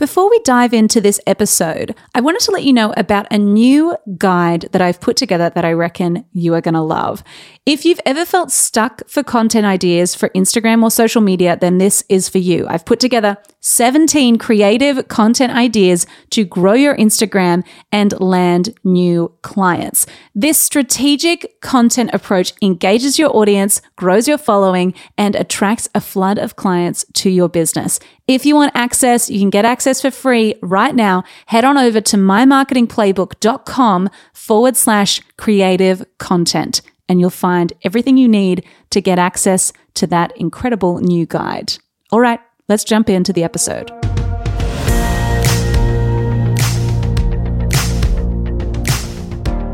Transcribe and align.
Before 0.00 0.30
we 0.30 0.38
dive 0.44 0.72
into 0.72 0.98
this 0.98 1.20
episode, 1.26 1.94
I 2.14 2.22
wanted 2.22 2.40
to 2.44 2.52
let 2.52 2.64
you 2.64 2.72
know 2.72 2.94
about 2.96 3.26
a 3.30 3.36
new 3.36 3.98
guide 4.16 4.62
that 4.72 4.80
I've 4.80 4.98
put 4.98 5.14
together 5.14 5.50
that 5.50 5.66
I 5.66 5.74
reckon 5.74 6.24
you 6.32 6.54
are 6.54 6.62
going 6.62 6.72
to 6.72 6.80
love. 6.80 7.22
If 7.66 7.84
you've 7.84 8.00
ever 8.06 8.24
felt 8.24 8.50
stuck 8.50 9.06
for 9.06 9.22
content 9.22 9.66
ideas 9.66 10.14
for 10.14 10.30
Instagram 10.30 10.82
or 10.82 10.90
social 10.90 11.20
media, 11.20 11.58
then 11.60 11.76
this 11.76 12.02
is 12.08 12.30
for 12.30 12.38
you. 12.38 12.66
I've 12.66 12.86
put 12.86 12.98
together 12.98 13.36
17 13.60 14.38
creative 14.38 15.06
content 15.08 15.52
ideas 15.52 16.06
to 16.30 16.44
grow 16.44 16.72
your 16.72 16.96
Instagram 16.96 17.62
and 17.92 18.18
land 18.20 18.74
new 18.84 19.32
clients. 19.42 20.06
This 20.34 20.58
strategic 20.58 21.60
content 21.60 22.10
approach 22.12 22.52
engages 22.62 23.18
your 23.18 23.34
audience, 23.36 23.82
grows 23.96 24.26
your 24.26 24.38
following, 24.38 24.94
and 25.18 25.36
attracts 25.36 25.88
a 25.94 26.00
flood 26.00 26.38
of 26.38 26.56
clients 26.56 27.04
to 27.14 27.30
your 27.30 27.48
business. 27.48 28.00
If 28.26 28.46
you 28.46 28.54
want 28.54 28.72
access, 28.74 29.28
you 29.28 29.40
can 29.40 29.50
get 29.50 29.64
access 29.64 30.00
for 30.00 30.10
free 30.10 30.54
right 30.62 30.94
now. 30.94 31.24
Head 31.46 31.64
on 31.64 31.76
over 31.76 32.00
to 32.00 32.16
mymarketingplaybook.com 32.16 34.10
forward 34.32 34.76
slash 34.76 35.20
creative 35.36 36.04
content, 36.18 36.80
and 37.08 37.20
you'll 37.20 37.30
find 37.30 37.72
everything 37.84 38.16
you 38.16 38.28
need 38.28 38.64
to 38.90 39.00
get 39.00 39.18
access 39.18 39.72
to 39.94 40.06
that 40.06 40.32
incredible 40.36 40.98
new 41.00 41.26
guide. 41.26 41.74
All 42.12 42.20
right, 42.20 42.40
let's 42.70 42.84
jump 42.84 43.10
into 43.10 43.32
the 43.32 43.42
episode. 43.42 43.90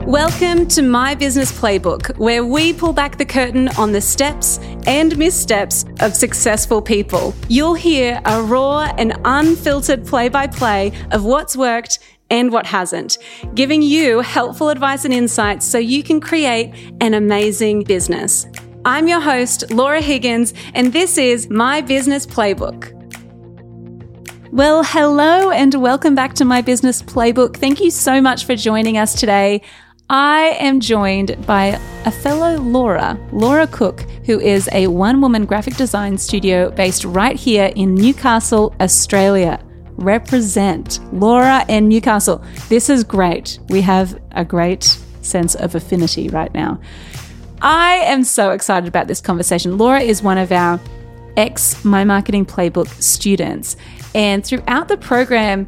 Welcome 0.06 0.66
to 0.68 0.82
My 0.82 1.14
Business 1.14 1.52
Playbook, 1.52 2.16
where 2.16 2.44
we 2.44 2.72
pull 2.72 2.92
back 2.94 3.18
the 3.18 3.24
curtain 3.24 3.68
on 3.76 3.92
the 3.92 4.00
steps 4.00 4.58
and 4.86 5.18
missteps 5.18 5.84
of 6.00 6.14
successful 6.14 6.80
people. 6.80 7.34
You'll 7.48 7.74
hear 7.74 8.20
a 8.24 8.40
raw 8.40 8.84
and 8.96 9.18
unfiltered 9.24 10.06
play 10.06 10.28
by 10.30 10.46
play 10.46 10.92
of 11.10 11.24
what's 11.24 11.54
worked 11.54 11.98
and 12.30 12.50
what 12.50 12.66
hasn't, 12.66 13.18
giving 13.54 13.82
you 13.82 14.20
helpful 14.20 14.70
advice 14.70 15.04
and 15.04 15.12
insights 15.12 15.66
so 15.66 15.76
you 15.76 16.02
can 16.02 16.20
create 16.20 16.72
an 17.00 17.12
amazing 17.12 17.82
business. 17.82 18.46
I'm 18.86 19.08
your 19.08 19.18
host, 19.18 19.68
Laura 19.72 20.00
Higgins, 20.00 20.54
and 20.72 20.92
this 20.92 21.18
is 21.18 21.50
My 21.50 21.80
Business 21.80 22.24
Playbook. 22.24 22.92
Well, 24.52 24.84
hello 24.84 25.50
and 25.50 25.74
welcome 25.74 26.14
back 26.14 26.34
to 26.34 26.44
my 26.44 26.62
business 26.62 27.02
playbook. 27.02 27.56
Thank 27.56 27.80
you 27.80 27.90
so 27.90 28.20
much 28.20 28.44
for 28.44 28.54
joining 28.54 28.96
us 28.96 29.18
today. 29.18 29.62
I 30.08 30.56
am 30.60 30.78
joined 30.78 31.44
by 31.48 31.80
a 32.04 32.12
fellow 32.12 32.58
Laura, 32.60 33.18
Laura 33.32 33.66
Cook, 33.66 34.02
who 34.24 34.38
is 34.38 34.68
a 34.70 34.86
one 34.86 35.20
woman 35.20 35.46
graphic 35.46 35.74
design 35.74 36.16
studio 36.16 36.70
based 36.70 37.04
right 37.04 37.34
here 37.34 37.72
in 37.74 37.92
Newcastle, 37.92 38.72
Australia. 38.78 39.60
Represent 39.96 41.00
Laura 41.12 41.64
and 41.68 41.88
Newcastle. 41.88 42.40
This 42.68 42.88
is 42.88 43.02
great. 43.02 43.58
We 43.68 43.80
have 43.80 44.16
a 44.30 44.44
great 44.44 44.96
sense 45.22 45.56
of 45.56 45.74
affinity 45.74 46.28
right 46.28 46.54
now. 46.54 46.80
I 47.62 47.96
am 48.04 48.24
so 48.24 48.50
excited 48.50 48.86
about 48.86 49.08
this 49.08 49.20
conversation. 49.20 49.78
Laura 49.78 50.00
is 50.00 50.22
one 50.22 50.38
of 50.38 50.52
our 50.52 50.80
ex 51.36 51.84
My 51.84 52.04
Marketing 52.04 52.44
Playbook 52.44 52.88
students. 53.02 53.76
And 54.14 54.44
throughout 54.44 54.88
the 54.88 54.96
program, 54.96 55.66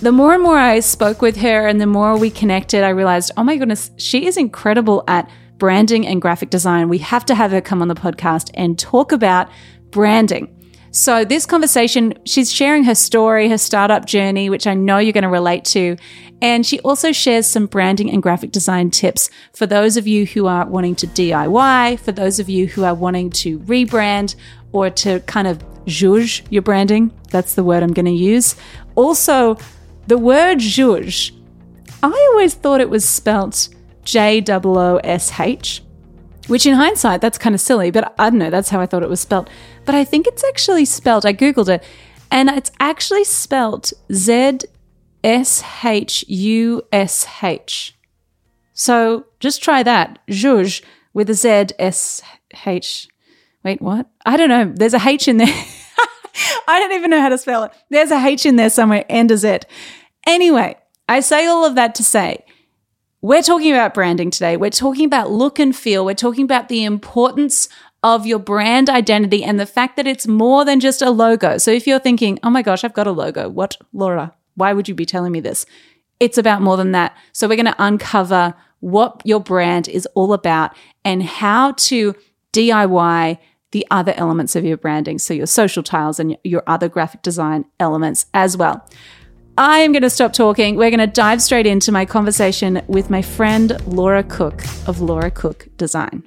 the 0.00 0.12
more 0.12 0.34
and 0.34 0.42
more 0.42 0.58
I 0.58 0.80
spoke 0.80 1.22
with 1.22 1.36
her 1.36 1.66
and 1.66 1.80
the 1.80 1.86
more 1.86 2.18
we 2.18 2.30
connected, 2.30 2.84
I 2.84 2.90
realized, 2.90 3.30
oh 3.36 3.44
my 3.44 3.56
goodness, 3.56 3.90
she 3.96 4.26
is 4.26 4.36
incredible 4.36 5.04
at 5.08 5.30
branding 5.58 6.06
and 6.06 6.20
graphic 6.20 6.50
design. 6.50 6.88
We 6.88 6.98
have 6.98 7.24
to 7.26 7.34
have 7.34 7.50
her 7.50 7.60
come 7.60 7.80
on 7.80 7.88
the 7.88 7.94
podcast 7.94 8.50
and 8.54 8.78
talk 8.78 9.12
about 9.12 9.48
branding. 9.90 10.55
So, 10.96 11.26
this 11.26 11.44
conversation, 11.44 12.14
she's 12.24 12.50
sharing 12.50 12.84
her 12.84 12.94
story, 12.94 13.50
her 13.50 13.58
startup 13.58 14.06
journey, 14.06 14.48
which 14.48 14.66
I 14.66 14.72
know 14.72 14.96
you're 14.96 15.12
going 15.12 15.24
to 15.24 15.28
relate 15.28 15.66
to. 15.66 15.98
And 16.40 16.64
she 16.64 16.80
also 16.80 17.12
shares 17.12 17.46
some 17.46 17.66
branding 17.66 18.10
and 18.10 18.22
graphic 18.22 18.50
design 18.50 18.90
tips 18.90 19.28
for 19.52 19.66
those 19.66 19.98
of 19.98 20.06
you 20.06 20.24
who 20.24 20.46
are 20.46 20.66
wanting 20.66 20.94
to 20.94 21.06
DIY, 21.06 22.00
for 22.00 22.12
those 22.12 22.40
of 22.40 22.48
you 22.48 22.66
who 22.66 22.84
are 22.84 22.94
wanting 22.94 23.28
to 23.32 23.58
rebrand 23.60 24.36
or 24.72 24.88
to 24.88 25.20
kind 25.26 25.46
of 25.46 25.62
zhuzh 25.84 26.40
your 26.48 26.62
branding. 26.62 27.12
That's 27.28 27.56
the 27.56 27.62
word 27.62 27.82
I'm 27.82 27.92
going 27.92 28.06
to 28.06 28.10
use. 28.10 28.56
Also, 28.94 29.58
the 30.06 30.16
word 30.16 30.60
zhuzh, 30.60 31.30
I 32.02 32.28
always 32.32 32.54
thought 32.54 32.80
it 32.80 32.88
was 32.88 33.06
spelt 33.06 33.68
J 34.04 34.42
O 34.48 34.60
O 34.64 34.96
S 35.04 35.38
H, 35.38 35.82
which 36.48 36.66
in 36.66 36.74
hindsight, 36.74 37.20
that's 37.20 37.38
kind 37.38 37.54
of 37.54 37.60
silly, 37.60 37.90
but 37.90 38.14
I 38.18 38.30
don't 38.30 38.38
know, 38.38 38.50
that's 38.50 38.68
how 38.68 38.80
I 38.80 38.86
thought 38.86 39.02
it 39.02 39.08
was 39.08 39.20
spelt. 39.20 39.50
But 39.84 39.94
I 39.94 40.04
think 40.04 40.26
it's 40.26 40.44
actually 40.44 40.84
spelt, 40.84 41.24
I 41.24 41.32
Googled 41.32 41.68
it, 41.68 41.82
and 42.30 42.48
it's 42.48 42.72
actually 42.80 43.24
spelt 43.24 43.92
Z 44.12 44.60
S 45.24 45.64
H 45.84 46.24
U 46.28 46.82
S 46.92 47.26
H. 47.42 47.96
So 48.72 49.26
just 49.40 49.62
try 49.62 49.82
that, 49.82 50.18
zhuzh, 50.28 50.82
with 51.12 51.30
a 51.30 51.34
Z 51.34 51.74
S 51.78 52.22
H. 52.64 53.08
Wait, 53.64 53.82
what? 53.82 54.06
I 54.24 54.36
don't 54.36 54.48
know. 54.48 54.72
There's 54.74 54.94
a 54.94 55.08
H 55.08 55.26
in 55.28 55.38
there. 55.38 55.48
I 56.68 56.78
don't 56.78 56.92
even 56.92 57.10
know 57.10 57.20
how 57.20 57.28
to 57.28 57.38
spell 57.38 57.64
it. 57.64 57.72
There's 57.90 58.10
a 58.10 58.24
H 58.24 58.46
in 58.46 58.56
there 58.56 58.70
somewhere 58.70 59.04
and 59.08 59.30
a 59.30 59.36
Z. 59.36 59.60
Anyway, 60.26 60.76
I 61.08 61.20
say 61.20 61.46
all 61.46 61.64
of 61.64 61.74
that 61.74 61.94
to 61.96 62.04
say 62.04 62.44
we're 63.22 63.42
talking 63.42 63.72
about 63.72 63.94
branding 63.94 64.30
today. 64.30 64.56
We're 64.56 64.70
talking 64.70 65.06
about 65.06 65.30
look 65.30 65.58
and 65.58 65.74
feel. 65.74 66.04
We're 66.04 66.14
talking 66.14 66.44
about 66.44 66.68
the 66.68 66.84
importance 66.84 67.68
of 68.02 68.26
your 68.26 68.38
brand 68.38 68.88
identity 68.88 69.42
and 69.42 69.58
the 69.58 69.66
fact 69.66 69.96
that 69.96 70.06
it's 70.06 70.26
more 70.26 70.64
than 70.64 70.80
just 70.80 71.02
a 71.02 71.10
logo. 71.10 71.58
So 71.58 71.70
if 71.70 71.86
you're 71.86 71.98
thinking, 71.98 72.38
oh 72.42 72.50
my 72.50 72.62
gosh, 72.62 72.84
I've 72.84 72.94
got 72.94 73.06
a 73.06 73.12
logo, 73.12 73.48
what, 73.48 73.76
Laura? 73.92 74.34
Why 74.54 74.72
would 74.72 74.88
you 74.88 74.94
be 74.94 75.06
telling 75.06 75.32
me 75.32 75.40
this? 75.40 75.66
It's 76.20 76.38
about 76.38 76.62
more 76.62 76.76
than 76.76 76.92
that. 76.92 77.16
So 77.32 77.48
we're 77.48 77.56
going 77.56 77.66
to 77.66 77.74
uncover 77.78 78.54
what 78.80 79.20
your 79.24 79.40
brand 79.40 79.88
is 79.88 80.06
all 80.14 80.32
about 80.32 80.76
and 81.04 81.22
how 81.22 81.72
to 81.72 82.14
DIY 82.52 83.38
the 83.72 83.86
other 83.90 84.14
elements 84.16 84.56
of 84.56 84.64
your 84.64 84.76
branding. 84.76 85.18
So 85.18 85.34
your 85.34 85.46
social 85.46 85.82
tiles 85.82 86.20
and 86.20 86.36
your 86.44 86.62
other 86.66 86.88
graphic 86.88 87.22
design 87.22 87.64
elements 87.80 88.26
as 88.32 88.56
well. 88.56 88.88
I 89.58 89.78
am 89.78 89.92
going 89.92 90.02
to 90.02 90.10
stop 90.10 90.34
talking. 90.34 90.76
We're 90.76 90.90
going 90.90 91.00
to 91.00 91.06
dive 91.06 91.40
straight 91.40 91.66
into 91.66 91.90
my 91.90 92.04
conversation 92.04 92.82
with 92.88 93.08
my 93.08 93.22
friend 93.22 93.80
Laura 93.86 94.22
Cook 94.22 94.62
of 94.86 95.00
Laura 95.00 95.30
Cook 95.30 95.68
Design. 95.78 96.22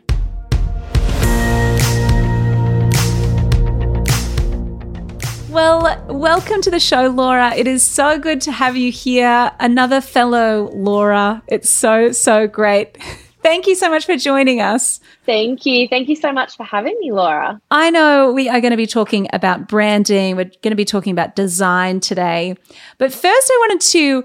Well, 5.52 6.04
welcome 6.10 6.62
to 6.64 6.72
the 6.72 6.80
show, 6.80 7.10
Laura. 7.10 7.54
It 7.54 7.68
is 7.68 7.84
so 7.84 8.18
good 8.18 8.42
to 8.42 8.52
have 8.52 8.76
you 8.76 8.92
here. 8.92 9.52
Another 9.60 10.02
fellow 10.02 10.72
Laura. 10.74 11.44
It's 11.48 11.70
so, 11.70 12.12
so 12.12 12.48
great. 12.48 12.98
Thank 13.42 13.68
you 13.68 13.76
so 13.76 13.90
much 13.90 14.06
for 14.06 14.18
joining 14.18 14.60
us. 14.60 15.00
Thank 15.26 15.66
you. 15.66 15.88
Thank 15.88 16.10
you 16.10 16.16
so 16.16 16.32
much 16.32 16.58
for 16.58 16.64
having 16.66 16.98
me, 17.00 17.12
Laura. 17.12 17.62
I 17.72 17.90
know 17.90 18.34
we 18.34 18.50
are 18.50 18.60
going 18.60 18.72
to 18.72 18.78
be 18.78 18.88
talking 18.88 19.28
about 19.32 19.68
branding. 19.68 20.36
We're 20.36 20.52
going 20.62 20.72
to 20.72 20.76
be 20.76 20.86
talking 20.86 21.12
about 21.12 21.36
design 21.36 22.02
today. 22.02 22.56
But 22.98 23.14
first, 23.14 23.52
I 23.52 23.68
wanted 23.70 23.82
to 23.92 24.24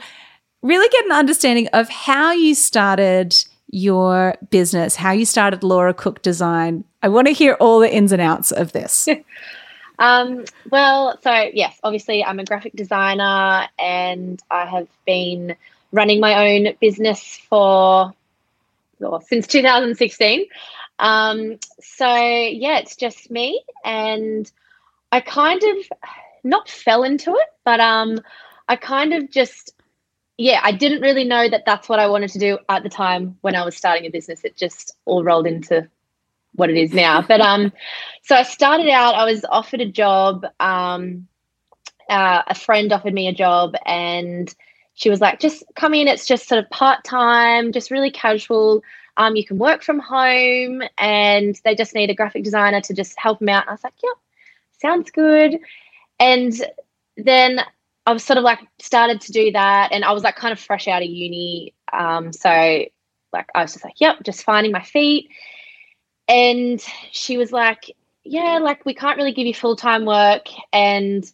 really 0.62 0.88
get 0.88 1.04
an 1.04 1.12
understanding 1.12 1.68
of 1.68 1.88
how 1.88 2.32
you 2.32 2.54
started 2.54 3.36
your 3.68 4.36
business, 4.50 4.96
how 4.96 5.12
you 5.12 5.24
started 5.24 5.62
Laura 5.62 5.94
Cook 5.94 6.22
Design. 6.22 6.84
I 7.02 7.08
want 7.08 7.26
to 7.26 7.32
hear 7.32 7.54
all 7.54 7.80
the 7.80 7.92
ins 7.92 8.12
and 8.12 8.22
outs 8.22 8.50
of 8.50 8.72
this. 8.72 9.08
um, 9.98 10.44
well, 10.70 11.18
so 11.22 11.50
yes, 11.52 11.78
obviously, 11.84 12.24
I'm 12.24 12.40
a 12.40 12.44
graphic 12.44 12.74
designer 12.74 13.68
and 13.78 14.42
I 14.50 14.66
have 14.66 14.88
been 15.06 15.54
running 15.92 16.18
my 16.18 16.54
own 16.54 16.74
business 16.80 17.38
for 17.48 18.12
or 19.04 19.20
since 19.22 19.46
2016. 19.46 20.46
Um, 20.98 21.58
so 21.80 22.06
yeah, 22.06 22.78
it's 22.78 22.96
just 22.96 23.30
me, 23.30 23.64
and 23.84 24.50
I 25.12 25.20
kind 25.20 25.62
of 25.62 25.76
not 26.42 26.68
fell 26.68 27.02
into 27.02 27.30
it, 27.32 27.48
but 27.64 27.80
um, 27.80 28.20
I 28.68 28.76
kind 28.76 29.12
of 29.12 29.30
just 29.30 29.72
yeah, 30.36 30.60
I 30.62 30.72
didn't 30.72 31.00
really 31.00 31.24
know 31.24 31.48
that 31.48 31.64
that's 31.64 31.88
what 31.88 32.00
I 32.00 32.08
wanted 32.08 32.30
to 32.30 32.38
do 32.38 32.58
at 32.68 32.82
the 32.82 32.88
time 32.88 33.38
when 33.42 33.54
I 33.54 33.64
was 33.64 33.76
starting 33.76 34.06
a 34.06 34.10
business. 34.10 34.44
It 34.44 34.56
just 34.56 34.96
all 35.04 35.22
rolled 35.22 35.46
into 35.46 35.88
what 36.54 36.70
it 36.70 36.76
is 36.76 36.92
now. 36.92 37.22
But 37.22 37.40
um, 37.40 37.72
so 38.22 38.34
I 38.34 38.42
started 38.42 38.88
out. 38.88 39.14
I 39.14 39.24
was 39.24 39.44
offered 39.48 39.80
a 39.80 39.90
job. 39.90 40.44
Um, 40.58 41.28
uh, 42.08 42.42
a 42.48 42.54
friend 42.54 42.92
offered 42.92 43.14
me 43.14 43.28
a 43.28 43.32
job, 43.32 43.74
and 43.86 44.52
she 44.94 45.10
was 45.10 45.20
like, 45.20 45.40
just 45.40 45.64
come 45.74 45.94
in. 45.94 46.08
It's 46.08 46.26
just 46.26 46.48
sort 46.48 46.62
of 46.62 46.70
part 46.70 47.04
time, 47.04 47.72
just 47.72 47.90
really 47.90 48.10
casual. 48.10 48.82
Um, 49.16 49.36
you 49.36 49.44
can 49.44 49.58
work 49.58 49.82
from 49.82 49.98
home, 49.98 50.82
and 50.98 51.60
they 51.64 51.74
just 51.74 51.94
need 51.94 52.10
a 52.10 52.14
graphic 52.14 52.44
designer 52.44 52.80
to 52.80 52.94
just 52.94 53.18
help 53.18 53.38
them 53.38 53.48
out. 53.48 53.64
And 53.64 53.70
I 53.70 53.72
was 53.72 53.84
like, 53.84 53.94
yep, 54.02 54.16
sounds 54.80 55.10
good. 55.10 55.58
And 56.18 56.52
then 57.16 57.60
I 58.06 58.12
was 58.12 58.24
sort 58.24 58.38
of 58.38 58.44
like 58.44 58.60
started 58.78 59.20
to 59.22 59.32
do 59.32 59.52
that, 59.52 59.92
and 59.92 60.04
I 60.04 60.12
was 60.12 60.22
like 60.22 60.36
kind 60.36 60.52
of 60.52 60.60
fresh 60.60 60.88
out 60.88 61.02
of 61.02 61.08
uni. 61.08 61.74
Um, 61.92 62.32
so 62.32 62.50
like 63.32 63.48
I 63.54 63.62
was 63.62 63.72
just 63.72 63.84
like, 63.84 64.00
yep, 64.00 64.22
just 64.22 64.44
finding 64.44 64.72
my 64.72 64.82
feet. 64.82 65.28
And 66.28 66.84
she 67.10 67.36
was 67.36 67.52
like, 67.52 67.90
yeah, 68.24 68.58
like 68.58 68.84
we 68.84 68.94
can't 68.94 69.16
really 69.16 69.32
give 69.32 69.46
you 69.46 69.54
full 69.54 69.76
time 69.76 70.04
work, 70.04 70.46
and 70.72 71.30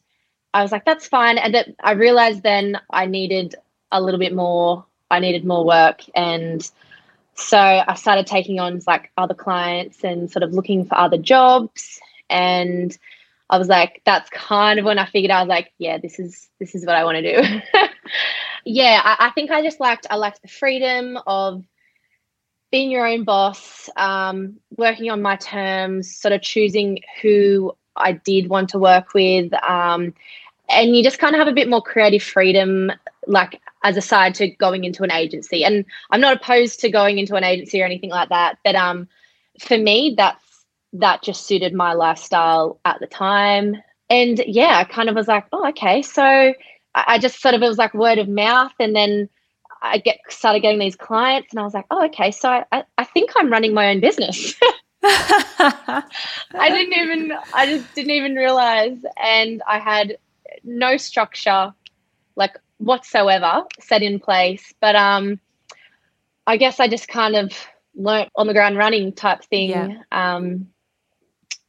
I 0.52 0.62
was 0.62 0.72
like, 0.72 0.84
that's 0.84 1.06
fine. 1.06 1.38
And 1.38 1.54
that 1.54 1.68
I 1.80 1.92
realized 1.92 2.42
then 2.42 2.80
I 2.90 3.06
needed 3.06 3.54
a 3.92 4.00
little 4.00 4.20
bit 4.20 4.34
more, 4.34 4.84
I 5.10 5.20
needed 5.20 5.44
more 5.44 5.64
work. 5.64 6.02
And 6.14 6.68
so 7.34 7.58
I 7.58 7.94
started 7.94 8.26
taking 8.26 8.60
on 8.60 8.80
like 8.86 9.10
other 9.16 9.34
clients 9.34 10.04
and 10.04 10.30
sort 10.30 10.42
of 10.42 10.52
looking 10.52 10.84
for 10.84 10.96
other 10.96 11.18
jobs. 11.18 12.00
And 12.28 12.96
I 13.48 13.58
was 13.58 13.68
like, 13.68 14.02
that's 14.04 14.30
kind 14.30 14.78
of 14.78 14.84
when 14.84 14.98
I 14.98 15.06
figured 15.06 15.30
I 15.30 15.40
was 15.40 15.48
like, 15.48 15.72
yeah, 15.78 15.98
this 15.98 16.18
is 16.18 16.48
this 16.58 16.74
is 16.74 16.86
what 16.86 16.96
I 16.96 17.04
want 17.04 17.16
to 17.16 17.42
do. 17.42 17.60
yeah, 18.64 19.00
I, 19.02 19.26
I, 19.26 19.30
think 19.30 19.50
I 19.50 19.62
just 19.62 19.80
liked 19.80 20.06
I 20.10 20.16
liked 20.16 20.42
the 20.42 20.48
freedom 20.48 21.18
of 21.26 21.64
being 22.70 22.90
your 22.90 23.06
own 23.06 23.24
boss, 23.24 23.90
um, 23.96 24.60
working 24.76 25.10
on 25.10 25.20
my 25.20 25.34
terms, 25.36 26.16
sort 26.16 26.32
of 26.32 26.42
choosing 26.42 27.00
who 27.20 27.74
I 28.00 28.12
did 28.12 28.48
want 28.48 28.68
to 28.70 28.78
work 28.78 29.14
with. 29.14 29.52
Um, 29.62 30.14
and 30.68 30.96
you 30.96 31.02
just 31.02 31.18
kind 31.18 31.34
of 31.34 31.38
have 31.40 31.48
a 31.48 31.52
bit 31.52 31.68
more 31.68 31.82
creative 31.82 32.22
freedom, 32.22 32.92
like 33.26 33.60
as 33.82 33.96
a 33.96 34.00
side 34.00 34.34
to 34.36 34.48
going 34.48 34.84
into 34.84 35.02
an 35.02 35.10
agency. 35.10 35.64
And 35.64 35.84
I'm 36.10 36.20
not 36.20 36.36
opposed 36.36 36.80
to 36.80 36.90
going 36.90 37.18
into 37.18 37.34
an 37.34 37.44
agency 37.44 37.82
or 37.82 37.84
anything 37.84 38.10
like 38.10 38.28
that, 38.28 38.58
but 38.64 38.76
um, 38.76 39.08
for 39.58 39.76
me, 39.76 40.14
that's 40.16 40.44
that 40.92 41.22
just 41.22 41.46
suited 41.46 41.72
my 41.72 41.92
lifestyle 41.92 42.80
at 42.84 42.98
the 43.00 43.06
time. 43.06 43.76
And 44.08 44.42
yeah, 44.46 44.78
I 44.78 44.84
kind 44.84 45.08
of 45.08 45.14
was 45.14 45.28
like, 45.28 45.46
oh, 45.52 45.68
okay. 45.68 46.02
So 46.02 46.52
I 46.94 47.18
just 47.18 47.40
sort 47.40 47.54
of 47.54 47.62
it 47.62 47.68
was 47.68 47.78
like 47.78 47.94
word 47.94 48.18
of 48.18 48.28
mouth, 48.28 48.72
and 48.80 48.94
then 48.94 49.28
I 49.82 49.98
get 49.98 50.18
started 50.28 50.60
getting 50.60 50.80
these 50.80 50.96
clients, 50.96 51.52
and 51.52 51.60
I 51.60 51.62
was 51.62 51.74
like, 51.74 51.86
oh, 51.90 52.04
okay. 52.06 52.30
So 52.30 52.64
I, 52.72 52.84
I 52.98 53.04
think 53.04 53.30
I'm 53.36 53.50
running 53.50 53.74
my 53.74 53.90
own 53.90 54.00
business. 54.00 54.54
I 55.02 56.02
didn't 56.68 56.92
even 56.98 57.32
I 57.54 57.66
just 57.66 57.94
didn't 57.94 58.10
even 58.10 58.34
realize 58.34 58.98
and 59.22 59.62
I 59.66 59.78
had 59.78 60.18
no 60.62 60.96
structure 60.98 61.72
like 62.36 62.58
whatsoever 62.78 63.64
set 63.80 64.02
in 64.02 64.18
place 64.18 64.74
but 64.80 64.94
um 64.94 65.40
I 66.46 66.56
guess 66.58 66.80
I 66.80 66.88
just 66.88 67.08
kind 67.08 67.34
of 67.34 67.52
learnt 67.94 68.30
on 68.36 68.46
the 68.46 68.52
ground 68.52 68.76
running 68.76 69.12
type 69.12 69.42
thing 69.44 69.70
yeah. 69.70 70.02
um 70.12 70.68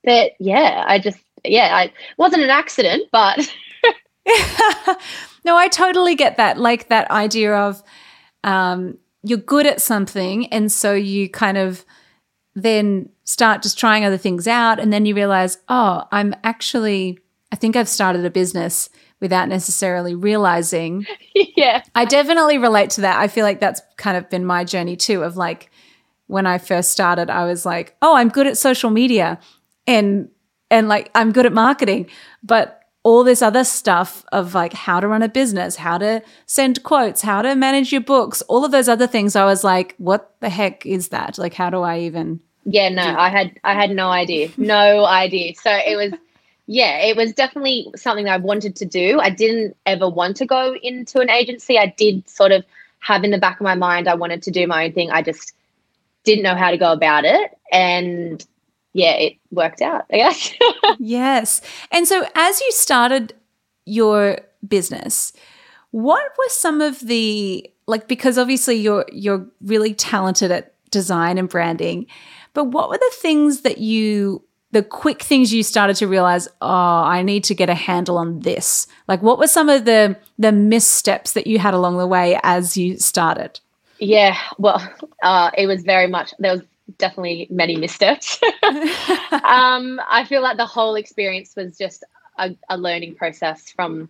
but 0.04 0.34
yeah 0.40 0.84
I 0.86 1.00
just 1.00 1.20
yeah 1.46 1.70
I 1.74 1.94
wasn't 2.18 2.44
an 2.44 2.50
accident 2.50 3.04
but 3.14 3.40
no 5.46 5.56
I 5.56 5.70
totally 5.72 6.16
get 6.16 6.36
that 6.36 6.58
like 6.58 6.90
that 6.90 7.10
idea 7.12 7.56
of 7.56 7.82
um 8.44 8.98
you're 9.24 9.38
good 9.38 9.68
at 9.68 9.80
something 9.80 10.48
and 10.48 10.70
so 10.70 10.94
you 10.94 11.30
kind 11.30 11.58
of 11.58 11.86
then 12.56 13.10
start 13.24 13.62
just 13.62 13.78
trying 13.80 14.04
other 14.04 14.18
things 14.18 14.48
out. 14.48 14.80
And 14.80 14.92
then 14.92 15.06
you 15.06 15.16
realize, 15.16 15.58
oh, 15.70 16.04
I'm 16.12 16.36
actually, 16.44 17.20
I 17.52 17.56
think 17.56 17.76
I've 17.76 17.88
started 17.88 18.26
a 18.26 18.30
business 18.30 18.90
without 19.20 19.48
necessarily 19.48 20.16
realizing. 20.16 21.06
yeah. 21.56 21.84
I 21.96 22.06
definitely 22.06 22.58
relate 22.58 22.90
to 22.92 23.02
that. 23.02 23.20
I 23.20 23.28
feel 23.28 23.46
like 23.46 23.60
that's 23.60 23.82
kind 23.98 24.18
of 24.18 24.30
been 24.30 24.46
my 24.46 24.64
journey 24.64 24.96
too 24.96 25.24
of 25.24 25.38
like 25.38 25.70
when 26.28 26.46
I 26.46 26.58
first 26.58 26.92
started, 26.92 27.30
I 27.30 27.46
was 27.46 27.66
like, 27.66 27.96
oh, 28.02 28.16
I'm 28.16 28.30
good 28.30 28.48
at 28.48 28.58
social 28.58 28.90
media 28.90 29.40
and 29.86 30.30
and 30.70 30.88
like 30.88 31.12
I'm 31.14 31.32
good 31.32 31.46
at 31.46 31.54
marketing. 31.54 32.10
But 32.42 32.81
all 33.04 33.24
this 33.24 33.42
other 33.42 33.64
stuff 33.64 34.24
of 34.32 34.54
like 34.54 34.74
how 34.74 35.00
to 35.00 35.08
run 35.08 35.24
a 35.24 35.30
business, 35.30 35.76
how 35.76 35.98
to 35.98 36.22
send 36.46 36.84
quotes, 36.84 37.22
how 37.22 37.42
to 37.42 37.56
manage 37.56 37.92
your 37.92 38.02
books, 38.02 38.42
all 38.44 38.64
of 38.64 38.72
those 38.72 38.88
other 38.88 39.08
things. 39.08 39.36
I 39.36 39.46
was 39.46 39.64
like, 39.64 39.96
what 39.98 40.36
the 40.40 40.50
heck 40.50 40.86
is 40.86 41.10
that? 41.10 41.38
Like, 41.38 41.54
how 41.54 41.70
do 41.70 41.82
I 41.82 42.00
even? 42.00 42.40
Yeah, 42.66 42.90
no, 42.90 43.02
I 43.02 43.30
had 43.30 43.60
I 43.64 43.74
had 43.74 43.92
no 43.92 44.10
idea, 44.10 44.50
no 44.58 45.06
idea. 45.06 45.56
So 45.56 45.72
it 45.72 45.96
was, 45.96 46.20
yeah, 46.68 47.00
it 47.00 47.18
was 47.18 47.34
definitely 47.34 47.92
something 47.96 48.30
I 48.30 48.38
wanted 48.38 48.76
to 48.78 48.86
do. 48.86 49.20
I 49.20 49.32
didn't 49.32 49.76
ever 49.86 50.08
want 50.08 50.38
to 50.38 50.46
go 50.46 50.76
into 50.84 51.20
an 51.20 51.30
agency. 51.30 51.80
I 51.80 51.88
did 51.98 52.30
sort 52.30 52.52
of 52.52 52.64
have 53.00 53.24
in 53.24 53.32
the 53.32 53.40
back 53.40 53.60
of 53.60 53.64
my 53.64 53.74
mind 53.74 54.08
I 54.08 54.14
wanted 54.14 54.44
to 54.44 54.52
do 54.52 54.68
my 54.68 54.86
own 54.86 54.94
thing. 54.94 55.10
I 55.10 55.24
just 55.24 55.54
didn't 56.24 56.44
know 56.44 56.56
how 56.56 56.70
to 56.70 56.78
go 56.78 56.92
about 56.92 57.26
it, 57.26 57.58
and 57.72 58.46
yeah, 58.94 59.14
it 59.14 59.38
worked 59.52 59.82
out, 59.82 60.06
I 60.12 60.18
guess. 60.18 60.54
yes. 61.00 61.62
And 61.92 62.08
so 62.08 62.26
as 62.36 62.60
you 62.60 62.72
started 62.72 63.34
your 63.86 64.40
business, 64.68 65.34
what 65.92 66.24
were 66.38 66.50
some 66.50 66.82
of 66.82 67.00
the 67.00 67.70
like 67.88 68.08
because 68.08 68.38
obviously 68.38 68.76
you're 68.76 69.06
you're 69.12 69.46
really 69.62 69.94
talented 69.94 70.52
at 70.52 70.74
design 70.92 71.38
and 71.38 71.50
branding, 71.50 72.08
but 72.54 72.66
what 72.66 72.90
were 72.90 72.98
the 72.98 73.12
things 73.16 73.62
that 73.62 73.78
you 73.80 74.44
the 74.72 74.84
quick 74.84 75.22
things 75.22 75.54
you 75.54 75.64
started 75.64 75.98
to 75.98 76.08
realize, 76.08 76.48
oh, 76.62 76.68
I 76.70 77.24
need 77.24 77.44
to 77.46 77.56
get 77.56 77.70
a 77.70 77.74
handle 77.74 78.18
on 78.18 78.40
this? 78.40 78.88
Like 79.08 79.22
what 79.22 79.38
were 79.38 79.48
some 79.48 79.70
of 79.70 79.86
the 79.86 80.18
the 80.38 80.52
missteps 80.52 81.34
that 81.34 81.48
you 81.48 81.60
had 81.60 81.74
along 81.74 81.98
the 81.98 82.08
way 82.08 82.40
as 82.44 82.78
you 82.78 82.98
started? 82.98 83.60
Yeah, 84.00 84.36
well, 84.58 84.82
uh, 85.22 85.52
it 85.56 85.68
was 85.68 85.84
very 85.84 86.08
much 86.08 86.34
there 86.40 86.54
was 86.54 86.64
definitely 86.98 87.48
many 87.50 87.76
missteps. 87.76 88.40
um, 88.64 90.00
I 90.10 90.26
feel 90.28 90.42
like 90.42 90.58
the 90.58 90.66
whole 90.66 90.96
experience 90.96 91.56
was 91.56 91.78
just 91.78 92.04
a, 92.38 92.56
a 92.70 92.78
learning 92.78 93.16
process 93.16 93.72
from 93.72 94.10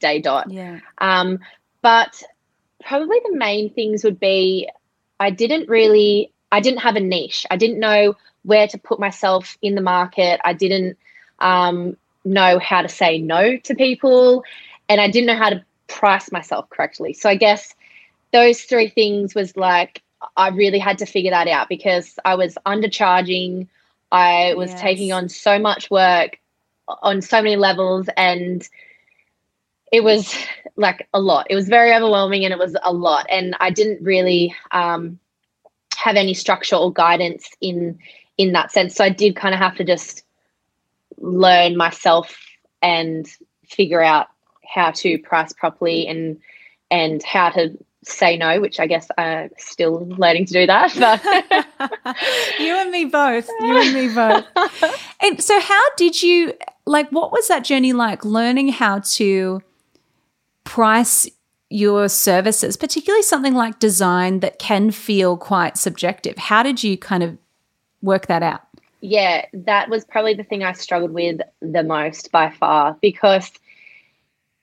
day 0.00 0.20
dot. 0.20 0.50
Yeah. 0.50 0.80
Um, 0.98 1.40
but 1.82 2.22
probably 2.84 3.20
the 3.24 3.36
main 3.36 3.72
things 3.72 4.04
would 4.04 4.18
be 4.18 4.68
I 5.18 5.30
didn't 5.30 5.68
really, 5.68 6.32
I 6.50 6.60
didn't 6.60 6.80
have 6.80 6.96
a 6.96 7.00
niche. 7.00 7.46
I 7.50 7.56
didn't 7.56 7.78
know 7.78 8.14
where 8.42 8.66
to 8.68 8.78
put 8.78 8.98
myself 8.98 9.58
in 9.60 9.74
the 9.74 9.82
market. 9.82 10.40
I 10.44 10.54
didn't 10.54 10.96
um, 11.38 11.96
know 12.24 12.58
how 12.58 12.82
to 12.82 12.88
say 12.88 13.18
no 13.18 13.58
to 13.58 13.74
people, 13.74 14.44
and 14.88 15.00
I 15.00 15.10
didn't 15.10 15.26
know 15.26 15.36
how 15.36 15.50
to 15.50 15.64
price 15.88 16.32
myself 16.32 16.70
correctly. 16.70 17.12
So 17.12 17.28
I 17.28 17.34
guess 17.34 17.74
those 18.32 18.62
three 18.62 18.88
things 18.88 19.34
was 19.34 19.56
like 19.56 20.02
I 20.36 20.48
really 20.48 20.78
had 20.78 20.98
to 20.98 21.06
figure 21.06 21.30
that 21.30 21.48
out 21.48 21.68
because 21.68 22.18
I 22.24 22.34
was 22.34 22.56
undercharging. 22.66 23.68
I 24.12 24.54
was 24.54 24.70
yes. 24.70 24.80
taking 24.80 25.12
on 25.12 25.28
so 25.28 25.58
much 25.58 25.90
work 25.90 26.38
on 27.02 27.22
so 27.22 27.42
many 27.42 27.56
levels 27.56 28.08
and 28.16 28.68
it 29.92 30.04
was 30.04 30.34
like 30.76 31.08
a 31.12 31.20
lot. 31.20 31.46
It 31.50 31.54
was 31.54 31.68
very 31.68 31.94
overwhelming 31.94 32.44
and 32.44 32.52
it 32.52 32.58
was 32.58 32.76
a 32.82 32.92
lot. 32.92 33.26
And 33.30 33.56
I 33.60 33.70
didn't 33.70 34.02
really 34.02 34.54
um, 34.70 35.18
have 35.96 36.16
any 36.16 36.34
structure 36.34 36.76
or 36.76 36.92
guidance 36.92 37.48
in 37.60 37.98
in 38.38 38.52
that 38.52 38.72
sense. 38.72 38.94
So 38.94 39.04
I 39.04 39.10
did 39.10 39.36
kind 39.36 39.54
of 39.54 39.60
have 39.60 39.76
to 39.76 39.84
just 39.84 40.24
learn 41.18 41.76
myself 41.76 42.34
and 42.80 43.28
figure 43.66 44.02
out 44.02 44.28
how 44.66 44.92
to 44.92 45.18
price 45.18 45.52
properly 45.52 46.06
and 46.06 46.40
and 46.90 47.22
how 47.22 47.50
to 47.50 47.76
say 48.02 48.36
no, 48.36 48.60
which 48.60 48.80
I 48.80 48.86
guess 48.86 49.08
I'm 49.18 49.50
still 49.58 50.06
learning 50.18 50.46
to 50.46 50.52
do 50.52 50.66
that. 50.66 50.94
But 51.80 52.16
you 52.58 52.76
and 52.76 52.90
me 52.90 53.04
both. 53.06 53.48
You 53.60 53.78
and 53.78 53.94
me 53.94 54.14
both. 54.14 54.44
And 55.22 55.42
so, 55.42 55.60
how 55.60 55.82
did 55.96 56.22
you 56.22 56.54
like? 56.86 57.10
What 57.10 57.32
was 57.32 57.48
that 57.48 57.64
journey 57.64 57.92
like? 57.92 58.24
Learning 58.24 58.68
how 58.68 59.00
to 59.00 59.62
price 60.64 61.28
your 61.70 62.08
services, 62.08 62.76
particularly 62.76 63.22
something 63.22 63.54
like 63.54 63.78
design 63.78 64.40
that 64.40 64.58
can 64.58 64.90
feel 64.90 65.36
quite 65.36 65.78
subjective. 65.78 66.36
How 66.36 66.62
did 66.62 66.82
you 66.82 66.98
kind 66.98 67.22
of 67.22 67.38
work 68.02 68.26
that 68.26 68.42
out? 68.42 68.62
Yeah, 69.00 69.46
that 69.52 69.88
was 69.88 70.04
probably 70.04 70.34
the 70.34 70.44
thing 70.44 70.62
I 70.62 70.72
struggled 70.72 71.12
with 71.12 71.40
the 71.60 71.82
most 71.82 72.30
by 72.32 72.50
far 72.50 72.96
because 73.00 73.50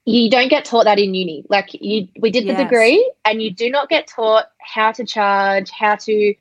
you 0.08 0.30
don't 0.30 0.48
get 0.48 0.64
taught 0.64 0.86
that 0.86 1.00
in 1.00 1.14
uni. 1.14 1.44
Like 1.50 1.74
you, 1.74 2.08
we 2.18 2.32
did 2.32 2.46
the 2.46 2.54
yes. 2.54 2.62
degree, 2.62 3.12
and 3.26 3.42
you 3.42 3.52
do 3.52 3.70
not 3.70 3.90
get 3.90 4.08
taught 4.08 4.46
how 4.58 4.94
to 4.94 5.06
charge, 5.06 5.70
how 5.70 5.98
to 5.98 6.34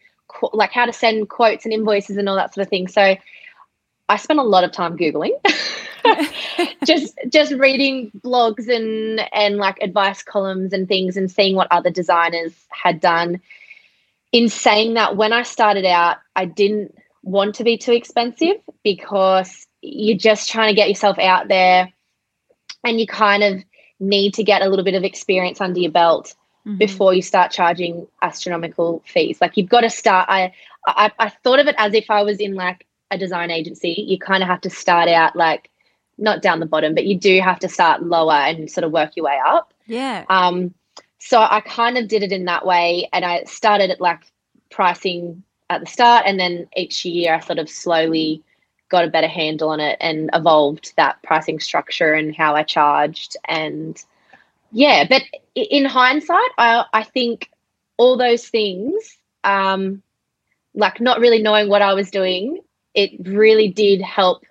like 0.52 0.70
how 0.70 0.86
to 0.86 0.92
send 0.92 1.28
quotes 1.28 1.64
and 1.64 1.74
invoices 1.74 2.16
and 2.16 2.28
all 2.28 2.36
that 2.36 2.54
sort 2.54 2.64
of 2.64 2.70
thing. 2.70 2.86
So 2.86 3.16
I 4.08 4.16
spent 4.18 4.38
a 4.38 4.44
lot 4.44 4.62
of 4.62 4.70
time 4.70 4.96
googling, 4.96 5.32
just 6.84 7.18
just 7.28 7.52
reading 7.54 8.12
blogs 8.24 8.68
and 8.68 9.20
and 9.32 9.56
like 9.56 9.78
advice 9.80 10.22
columns 10.22 10.72
and 10.72 10.86
things, 10.86 11.16
and 11.16 11.28
seeing 11.28 11.56
what 11.56 11.66
other 11.72 11.90
designers 11.90 12.52
had 12.70 13.00
done. 13.00 13.40
In 14.30 14.48
saying 14.48 14.94
that, 14.94 15.16
when 15.16 15.32
I 15.32 15.42
started 15.42 15.84
out, 15.84 16.18
I 16.36 16.44
didn't 16.44 16.96
want 17.24 17.56
to 17.56 17.64
be 17.64 17.78
too 17.78 17.92
expensive 17.92 18.58
because 18.84 19.66
you're 19.82 20.18
just 20.18 20.50
trying 20.50 20.68
to 20.68 20.74
get 20.74 20.88
yourself 20.88 21.18
out 21.18 21.48
there 21.48 21.92
and 22.86 23.00
you 23.00 23.06
kind 23.06 23.42
of 23.42 23.62
need 24.00 24.32
to 24.34 24.44
get 24.44 24.62
a 24.62 24.68
little 24.68 24.84
bit 24.84 24.94
of 24.94 25.04
experience 25.04 25.60
under 25.60 25.80
your 25.80 25.90
belt 25.90 26.34
mm-hmm. 26.66 26.78
before 26.78 27.12
you 27.12 27.20
start 27.20 27.50
charging 27.50 28.06
astronomical 28.22 29.02
fees. 29.06 29.38
Like 29.40 29.56
you've 29.56 29.68
got 29.68 29.80
to 29.82 29.90
start. 29.90 30.26
I, 30.30 30.52
I 30.86 31.10
I 31.18 31.28
thought 31.28 31.58
of 31.58 31.66
it 31.66 31.74
as 31.78 31.92
if 31.92 32.10
I 32.10 32.22
was 32.22 32.38
in 32.38 32.54
like 32.54 32.86
a 33.10 33.18
design 33.18 33.50
agency. 33.50 33.94
You 34.06 34.18
kind 34.18 34.42
of 34.42 34.48
have 34.48 34.60
to 34.62 34.70
start 34.70 35.08
out 35.08 35.36
like 35.36 35.70
not 36.16 36.40
down 36.40 36.60
the 36.60 36.66
bottom, 36.66 36.94
but 36.94 37.04
you 37.04 37.18
do 37.18 37.40
have 37.40 37.58
to 37.58 37.68
start 37.68 38.02
lower 38.02 38.32
and 38.32 38.70
sort 38.70 38.84
of 38.84 38.92
work 38.92 39.16
your 39.16 39.26
way 39.26 39.38
up. 39.44 39.74
Yeah. 39.86 40.24
Um. 40.28 40.72
So 41.18 41.40
I 41.40 41.60
kind 41.60 41.98
of 41.98 42.06
did 42.06 42.22
it 42.22 42.30
in 42.30 42.44
that 42.44 42.64
way, 42.64 43.08
and 43.12 43.24
I 43.24 43.42
started 43.44 43.90
at 43.90 44.00
like 44.00 44.30
pricing 44.70 45.42
at 45.70 45.80
the 45.80 45.86
start, 45.86 46.24
and 46.26 46.38
then 46.38 46.68
each 46.76 47.04
year 47.04 47.34
I 47.34 47.40
sort 47.40 47.58
of 47.58 47.68
slowly 47.68 48.44
got 48.88 49.04
a 49.04 49.10
better 49.10 49.28
handle 49.28 49.70
on 49.70 49.80
it 49.80 49.96
and 50.00 50.30
evolved 50.32 50.92
that 50.96 51.22
pricing 51.22 51.60
structure 51.60 52.14
and 52.14 52.34
how 52.34 52.54
I 52.54 52.62
charged. 52.62 53.36
And 53.46 54.02
yeah, 54.70 55.06
but 55.08 55.22
in 55.54 55.84
hindsight, 55.84 56.50
I, 56.58 56.84
I 56.92 57.02
think 57.02 57.50
all 57.96 58.16
those 58.16 58.48
things, 58.48 59.16
um, 59.44 60.02
like 60.74 61.00
not 61.00 61.20
really 61.20 61.42
knowing 61.42 61.68
what 61.68 61.82
I 61.82 61.94
was 61.94 62.10
doing, 62.10 62.60
it 62.94 63.10
really 63.26 63.68
did 63.68 64.00
help 64.02 64.44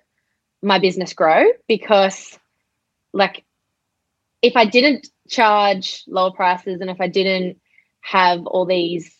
my 0.62 0.78
business 0.78 1.12
grow 1.12 1.46
because, 1.68 2.38
like, 3.12 3.44
if 4.42 4.56
I 4.56 4.64
didn't 4.64 5.08
charge 5.28 6.04
lower 6.06 6.30
prices 6.30 6.80
and 6.80 6.90
if 6.90 7.00
I 7.00 7.08
didn't 7.08 7.60
have 8.00 8.46
all 8.46 8.64
these 8.64 9.15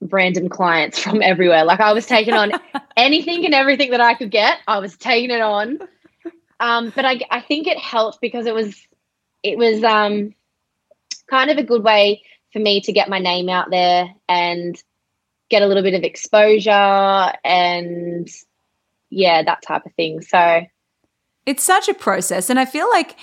random 0.00 0.48
clients 0.48 0.98
from 0.98 1.22
everywhere. 1.22 1.64
Like 1.64 1.80
I 1.80 1.92
was 1.92 2.06
taking 2.06 2.34
on 2.34 2.52
anything 2.96 3.44
and 3.44 3.54
everything 3.54 3.90
that 3.90 4.00
I 4.00 4.14
could 4.14 4.30
get. 4.30 4.58
I 4.66 4.78
was 4.78 4.96
taking 4.96 5.30
it 5.30 5.40
on. 5.40 5.78
Um, 6.60 6.92
but 6.94 7.04
I, 7.04 7.20
I 7.30 7.40
think 7.40 7.66
it 7.66 7.78
helped 7.78 8.20
because 8.20 8.46
it 8.46 8.54
was 8.54 8.86
it 9.42 9.58
was 9.58 9.84
um, 9.84 10.34
kind 11.28 11.50
of 11.50 11.58
a 11.58 11.62
good 11.62 11.82
way 11.82 12.22
for 12.52 12.58
me 12.60 12.80
to 12.80 12.92
get 12.92 13.08
my 13.08 13.18
name 13.18 13.48
out 13.48 13.70
there 13.70 14.08
and 14.28 14.80
get 15.50 15.62
a 15.62 15.66
little 15.66 15.82
bit 15.82 15.94
of 15.94 16.02
exposure 16.02 17.32
and 17.44 18.28
yeah, 19.10 19.42
that 19.42 19.62
type 19.62 19.84
of 19.84 19.92
thing. 19.94 20.22
So 20.22 20.64
it's 21.46 21.62
such 21.62 21.88
a 21.88 21.94
process. 21.94 22.48
And 22.48 22.58
I 22.58 22.64
feel 22.64 22.88
like 22.90 23.16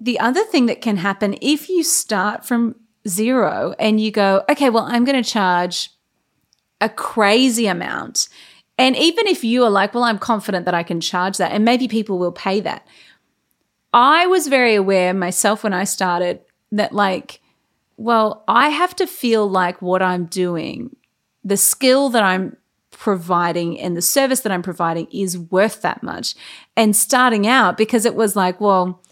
the 0.00 0.18
other 0.18 0.44
thing 0.44 0.66
that 0.66 0.80
can 0.80 0.96
happen 0.96 1.36
if 1.40 1.68
you 1.68 1.82
start 1.82 2.44
from 2.44 2.76
zero 3.08 3.74
and 3.78 4.00
you 4.00 4.10
go, 4.10 4.44
okay, 4.50 4.70
well, 4.70 4.84
I'm 4.84 5.04
going 5.04 5.22
to 5.22 5.28
charge 5.28 5.90
a 6.80 6.88
crazy 6.88 7.66
amount. 7.66 8.28
And 8.76 8.96
even 8.96 9.26
if 9.26 9.42
you 9.42 9.64
are 9.64 9.70
like, 9.70 9.94
well, 9.94 10.04
I'm 10.04 10.18
confident 10.18 10.64
that 10.66 10.74
I 10.74 10.84
can 10.84 11.00
charge 11.00 11.38
that, 11.38 11.50
and 11.50 11.64
maybe 11.64 11.88
people 11.88 12.18
will 12.18 12.30
pay 12.30 12.60
that. 12.60 12.86
I 13.92 14.26
was 14.28 14.46
very 14.46 14.76
aware 14.76 15.12
myself 15.12 15.64
when 15.64 15.72
I 15.72 15.82
started 15.84 16.40
that, 16.70 16.92
like, 16.92 17.40
well, 17.96 18.44
I 18.46 18.68
have 18.68 18.94
to 18.96 19.06
feel 19.08 19.50
like 19.50 19.82
what 19.82 20.02
I'm 20.02 20.26
doing, 20.26 20.94
the 21.42 21.56
skill 21.56 22.10
that 22.10 22.22
I'm 22.22 22.56
providing 22.92 23.80
and 23.80 23.96
the 23.96 24.02
service 24.02 24.40
that 24.40 24.52
I'm 24.52 24.62
providing 24.62 25.08
is 25.10 25.36
worth 25.36 25.82
that 25.82 26.02
much. 26.02 26.36
And 26.76 26.94
starting 26.94 27.46
out, 27.48 27.76
because 27.76 28.04
it 28.04 28.14
was 28.14 28.36
like, 28.36 28.60
well, 28.60 29.02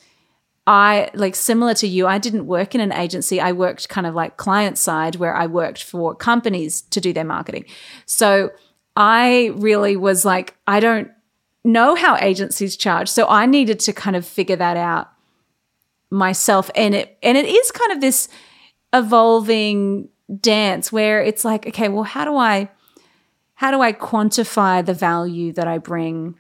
I 0.67 1.11
like 1.15 1.37
similar 1.37 1.75
to 1.75 1.87
you, 1.87 2.07
I 2.07 2.19
didn't 2.19 2.47
work 2.47 2.75
in 2.75 2.81
an 2.81 2.93
agency. 2.93 3.41
I 3.41 3.53
worked 3.53 3.89
kind 3.89 4.07
of 4.07 4.15
like 4.15 4.37
client 4.37 4.79
side 4.79 5.17
where 5.17 5.35
I 5.35 5.47
worked 5.47 5.83
for 5.83 6.15
companies 6.15 6.83
to 6.83 7.01
do 7.01 7.13
their 7.13 7.25
marketing. 7.25 7.67
So 8.05 8.51
I 8.97 9.53
really 9.55 9.97
was 9.97 10.25
like, 10.25 10.57
I 10.67 10.81
don't 10.81 11.11
know 11.63 11.95
how 11.95 12.17
agencies 12.17 12.77
charge. 12.77 13.09
So 13.09 13.29
I 13.29 13.47
needed 13.47 13.79
to 13.81 13.93
kind 13.93 14.17
of 14.17 14.27
figure 14.27 14.57
that 14.57 14.77
out 14.77 15.13
myself. 16.11 16.71
And 16.75 16.95
it 16.95 17.19
and 17.23 17.39
it 17.39 17.47
is 17.47 17.71
kind 17.71 17.93
of 17.93 18.01
this 18.01 18.29
evolving 18.93 20.09
dance 20.41 20.91
where 20.91 21.23
it's 21.23 21.45
like, 21.45 21.67
okay, 21.69 21.89
well, 21.89 22.05
how 22.05 22.25
do 22.25 22.37
I 22.37 22.71
how 23.55 23.71
do 23.71 23.81
I 23.81 23.93
quantify 23.93 24.85
the 24.85 24.95
value 24.95 25.53
that 25.53 25.69
I 25.69 25.79
bring 25.79 26.39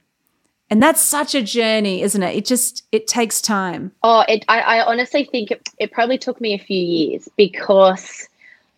and 0.68 0.82
that's 0.82 1.02
such 1.02 1.34
a 1.34 1.42
journey 1.42 2.02
isn't 2.02 2.22
it? 2.22 2.36
It 2.36 2.44
just 2.44 2.84
it 2.92 3.06
takes 3.06 3.40
time. 3.40 3.92
Oh 4.02 4.24
it 4.28 4.44
i, 4.48 4.60
I 4.60 4.84
honestly 4.84 5.24
think 5.24 5.50
it, 5.50 5.68
it 5.78 5.92
probably 5.92 6.18
took 6.18 6.40
me 6.40 6.54
a 6.54 6.58
few 6.58 6.82
years 6.82 7.28
because 7.36 8.28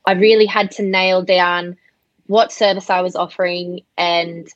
i 0.07 0.13
really 0.13 0.47
had 0.47 0.71
to 0.73 0.83
nail 0.83 1.23
down 1.23 1.77
what 2.27 2.53
service 2.53 2.91
i 2.91 3.01
was 3.01 3.17
offering 3.17 3.81
and 3.97 4.49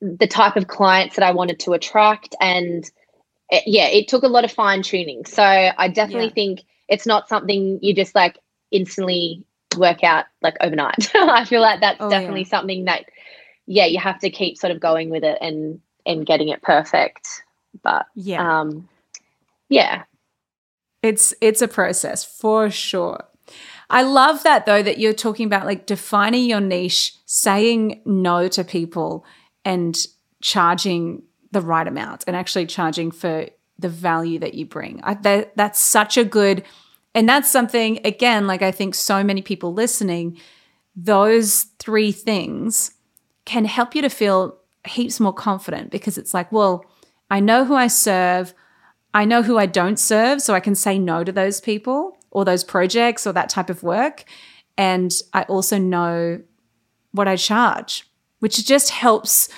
the 0.00 0.26
type 0.26 0.56
of 0.56 0.68
clients 0.68 1.16
that 1.16 1.24
i 1.24 1.32
wanted 1.32 1.60
to 1.60 1.72
attract. 1.72 2.34
And 2.40 2.90
it, 3.50 3.64
yeah 3.66 3.86
it 3.88 4.08
took 4.08 4.22
a 4.22 4.28
lot 4.28 4.44
of 4.44 4.52
fine 4.52 4.82
tuning. 4.82 5.24
So 5.24 5.42
i 5.42 5.88
definitely 5.88 6.26
yeah. 6.26 6.34
think 6.34 6.60
it's 6.88 7.06
not 7.06 7.28
something 7.28 7.78
you 7.82 7.94
just 7.94 8.14
like 8.14 8.38
instantly 8.70 9.44
work 9.76 10.02
out 10.02 10.26
like 10.42 10.56
overnight. 10.60 11.10
I 11.14 11.44
feel 11.44 11.60
like 11.60 11.80
that's 11.80 12.00
oh, 12.00 12.10
definitely 12.10 12.42
yeah. 12.42 12.48
something 12.48 12.84
that 12.86 13.04
yeah 13.66 13.84
you 13.84 13.98
have 13.98 14.18
to 14.20 14.30
keep 14.30 14.56
sort 14.56 14.70
of 14.70 14.80
going 14.80 15.10
with 15.10 15.24
it 15.24 15.38
and 15.40 15.80
in 16.08 16.24
getting 16.24 16.48
it 16.48 16.62
perfect. 16.62 17.44
But 17.84 18.06
yeah, 18.16 18.60
um, 18.60 18.88
yeah, 19.68 20.04
it's 21.02 21.32
it's 21.40 21.62
a 21.62 21.68
process 21.68 22.24
for 22.24 22.70
sure. 22.70 23.24
I 23.90 24.02
love 24.02 24.42
that 24.42 24.66
though 24.66 24.82
that 24.82 24.98
you're 24.98 25.12
talking 25.12 25.46
about 25.46 25.66
like 25.66 25.86
defining 25.86 26.46
your 26.46 26.60
niche, 26.60 27.14
saying 27.26 28.02
no 28.04 28.48
to 28.48 28.64
people, 28.64 29.24
and 29.64 29.96
charging 30.42 31.22
the 31.52 31.60
right 31.60 31.86
amount, 31.86 32.24
and 32.26 32.34
actually 32.34 32.66
charging 32.66 33.10
for 33.10 33.46
the 33.78 33.88
value 33.88 34.38
that 34.40 34.54
you 34.54 34.66
bring. 34.66 35.00
I, 35.04 35.14
that, 35.14 35.56
that's 35.56 35.78
such 35.78 36.16
a 36.16 36.24
good, 36.24 36.64
and 37.14 37.28
that's 37.28 37.50
something 37.50 38.00
again. 38.04 38.46
Like 38.46 38.62
I 38.62 38.72
think 38.72 38.94
so 38.94 39.22
many 39.22 39.40
people 39.40 39.72
listening, 39.72 40.38
those 40.96 41.66
three 41.78 42.12
things 42.12 42.92
can 43.44 43.64
help 43.64 43.94
you 43.94 44.02
to 44.02 44.10
feel 44.10 44.57
heaps 44.86 45.20
more 45.20 45.32
confident 45.32 45.90
because 45.90 46.18
it's 46.18 46.34
like, 46.34 46.50
well, 46.52 46.84
I 47.30 47.40
know 47.40 47.64
who 47.64 47.74
I 47.74 47.86
serve. 47.88 48.54
I 49.14 49.24
know 49.24 49.42
who 49.42 49.58
I 49.58 49.66
don't 49.66 49.98
serve. 49.98 50.40
So 50.40 50.54
I 50.54 50.60
can 50.60 50.74
say 50.74 50.98
no 50.98 51.24
to 51.24 51.32
those 51.32 51.60
people 51.60 52.16
or 52.30 52.44
those 52.44 52.64
projects 52.64 53.26
or 53.26 53.32
that 53.32 53.48
type 53.48 53.70
of 53.70 53.82
work. 53.82 54.24
And 54.76 55.12
I 55.32 55.42
also 55.42 55.78
know 55.78 56.40
what 57.12 57.28
I 57.28 57.36
charge, 57.36 58.08
which 58.38 58.64
just 58.66 58.90
helps 58.90 59.48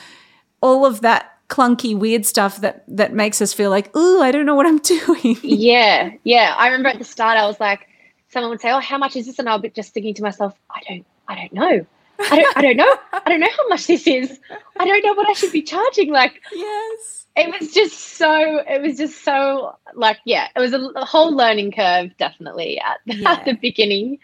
all 0.60 0.86
of 0.86 1.00
that 1.02 1.36
clunky 1.48 1.98
weird 1.98 2.24
stuff 2.24 2.60
that 2.60 2.84
that 2.86 3.12
makes 3.12 3.42
us 3.42 3.52
feel 3.52 3.70
like 3.70 3.90
oh 3.94 4.22
i 4.22 4.30
don't 4.30 4.46
know 4.46 4.54
what 4.54 4.66
i'm 4.66 4.78
doing 4.94 5.36
yeah 5.42 6.08
yeah 6.22 6.54
i 6.56 6.66
remember 6.68 6.90
at 6.90 6.98
the 6.98 7.04
start 7.04 7.36
i 7.36 7.44
was 7.44 7.58
like 7.58 7.88
someone 8.28 8.50
would 8.50 8.60
say 8.60 8.70
oh 8.70 8.78
how 8.78 8.96
much 8.96 9.16
is 9.16 9.26
this 9.26 9.36
and 9.40 9.48
i'll 9.48 9.58
be 9.58 9.68
just 9.68 9.92
thinking 9.92 10.14
to 10.14 10.22
myself 10.22 10.54
i 10.70 10.80
don't 10.88 11.04
i 11.26 11.34
don't 11.34 11.52
know 11.52 11.84
I 12.20 12.36
don't, 12.36 12.56
I 12.56 12.62
don't 12.62 12.76
know. 12.76 12.94
I 13.12 13.22
don't 13.28 13.40
know 13.40 13.48
how 13.56 13.68
much 13.68 13.86
this 13.86 14.06
is. 14.06 14.38
I 14.78 14.84
don't 14.84 15.04
know 15.04 15.14
what 15.14 15.28
I 15.28 15.32
should 15.32 15.52
be 15.52 15.62
charging. 15.62 16.10
Like, 16.10 16.40
yes, 16.52 17.26
it 17.36 17.60
was 17.60 17.72
just 17.72 17.98
so. 17.98 18.58
It 18.58 18.82
was 18.82 18.98
just 18.98 19.24
so 19.24 19.76
like, 19.94 20.18
yeah, 20.24 20.48
it 20.54 20.58
was 20.58 20.72
a, 20.72 20.80
a 20.96 21.04
whole 21.04 21.34
learning 21.34 21.72
curve, 21.72 22.16
definitely 22.18 22.80
at, 22.80 22.98
yeah. 23.06 23.30
at 23.32 23.44
the 23.44 23.54
beginning. 23.54 24.18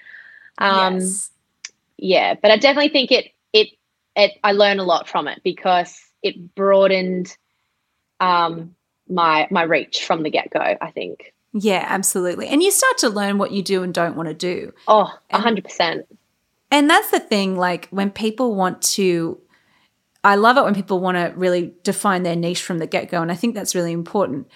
Um, 0.58 0.94
yes. 0.94 1.30
yeah, 1.96 2.34
but 2.34 2.50
I 2.50 2.56
definitely 2.56 2.90
think 2.90 3.12
it, 3.12 3.32
it, 3.52 3.68
it. 4.14 4.32
I 4.42 4.52
learned 4.52 4.80
a 4.80 4.84
lot 4.84 5.08
from 5.08 5.28
it 5.28 5.40
because 5.42 5.98
it 6.22 6.54
broadened, 6.54 7.36
um, 8.20 8.74
my 9.08 9.46
my 9.50 9.62
reach 9.62 10.04
from 10.04 10.22
the 10.22 10.30
get 10.30 10.50
go. 10.50 10.60
I 10.60 10.90
think. 10.90 11.32
Yeah, 11.58 11.86
absolutely. 11.88 12.48
And 12.48 12.62
you 12.62 12.70
start 12.70 12.98
to 12.98 13.08
learn 13.08 13.38
what 13.38 13.50
you 13.50 13.62
do 13.62 13.82
and 13.82 13.94
don't 13.94 14.14
want 14.14 14.28
to 14.28 14.34
do. 14.34 14.74
Oh, 14.88 15.10
hundred 15.30 15.64
percent. 15.64 16.06
And 16.76 16.90
that's 16.90 17.10
the 17.10 17.20
thing, 17.20 17.56
like 17.56 17.88
when 17.88 18.10
people 18.10 18.54
want 18.54 18.82
to, 18.82 19.40
I 20.22 20.34
love 20.34 20.58
it 20.58 20.64
when 20.64 20.74
people 20.74 21.00
want 21.00 21.16
to 21.16 21.32
really 21.34 21.72
define 21.84 22.22
their 22.22 22.36
niche 22.36 22.60
from 22.60 22.76
the 22.76 22.86
get 22.86 23.08
go. 23.08 23.22
And 23.22 23.32
I 23.32 23.34
think 23.34 23.54
that's 23.54 23.74
really 23.74 23.92
important. 23.92 24.46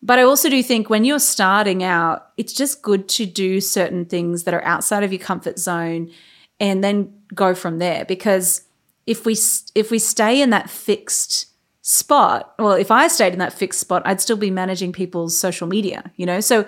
But 0.00 0.18
I 0.18 0.22
also 0.22 0.48
do 0.48 0.62
think 0.62 0.88
when 0.88 1.04
you're 1.04 1.18
starting 1.18 1.84
out, 1.84 2.28
it's 2.38 2.54
just 2.54 2.80
good 2.80 3.06
to 3.10 3.26
do 3.26 3.60
certain 3.60 4.06
things 4.06 4.44
that 4.44 4.54
are 4.54 4.64
outside 4.64 5.02
of 5.02 5.12
your 5.12 5.18
comfort 5.18 5.58
zone 5.58 6.10
and 6.58 6.82
then 6.82 7.12
go 7.34 7.54
from 7.54 7.76
there 7.76 8.06
because 8.06 8.62
if 9.06 9.26
we 9.26 9.36
if 9.74 9.90
we 9.90 9.98
stay 9.98 10.40
in 10.40 10.48
that 10.48 10.70
fixed 10.70 11.48
spot, 11.82 12.54
well, 12.58 12.72
if 12.72 12.90
I 12.90 13.08
stayed 13.08 13.34
in 13.34 13.40
that 13.40 13.52
fixed 13.52 13.80
spot, 13.80 14.00
I'd 14.06 14.22
still 14.22 14.38
be 14.38 14.50
managing 14.50 14.92
people's 14.94 15.36
social 15.36 15.66
media, 15.66 16.12
you 16.16 16.24
know? 16.24 16.40
So 16.40 16.64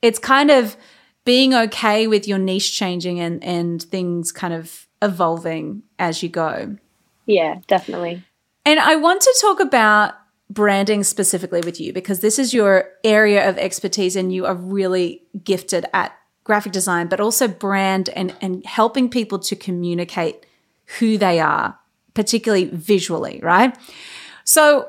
it's 0.00 0.18
kind 0.18 0.50
of 0.50 0.74
being 1.28 1.52
okay 1.52 2.06
with 2.06 2.26
your 2.26 2.38
niche 2.38 2.74
changing 2.74 3.20
and 3.20 3.44
and 3.44 3.82
things 3.82 4.32
kind 4.32 4.54
of 4.54 4.86
evolving 5.02 5.82
as 5.98 6.22
you 6.22 6.28
go. 6.30 6.74
Yeah, 7.26 7.56
definitely. 7.66 8.24
And 8.64 8.80
I 8.80 8.96
want 8.96 9.20
to 9.20 9.38
talk 9.38 9.60
about 9.60 10.14
branding 10.48 11.04
specifically 11.04 11.60
with 11.60 11.78
you 11.78 11.92
because 11.92 12.20
this 12.20 12.38
is 12.38 12.54
your 12.54 12.88
area 13.04 13.46
of 13.46 13.58
expertise 13.58 14.16
and 14.16 14.32
you 14.32 14.46
are 14.46 14.54
really 14.54 15.22
gifted 15.44 15.84
at 15.92 16.16
graphic 16.44 16.72
design, 16.72 17.08
but 17.08 17.20
also 17.20 17.46
brand 17.46 18.08
and, 18.16 18.34
and 18.40 18.64
helping 18.64 19.10
people 19.10 19.38
to 19.38 19.54
communicate 19.54 20.46
who 20.98 21.18
they 21.18 21.40
are, 21.40 21.78
particularly 22.14 22.70
visually, 22.72 23.38
right? 23.42 23.76
So, 24.44 24.88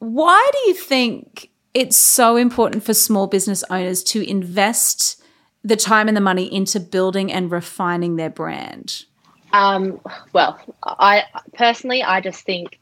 why 0.00 0.50
do 0.52 0.58
you 0.66 0.74
think 0.74 1.50
it's 1.74 1.96
so 1.96 2.34
important 2.34 2.82
for 2.82 2.92
small 2.92 3.28
business 3.28 3.62
owners 3.70 4.02
to 4.02 4.28
invest 4.28 5.19
the 5.62 5.76
time 5.76 6.08
and 6.08 6.16
the 6.16 6.20
money 6.20 6.52
into 6.52 6.80
building 6.80 7.32
and 7.32 7.50
refining 7.50 8.16
their 8.16 8.30
brand? 8.30 9.04
Um, 9.52 10.00
well, 10.32 10.60
I 10.82 11.24
personally, 11.54 12.02
I 12.02 12.20
just 12.20 12.44
think 12.44 12.78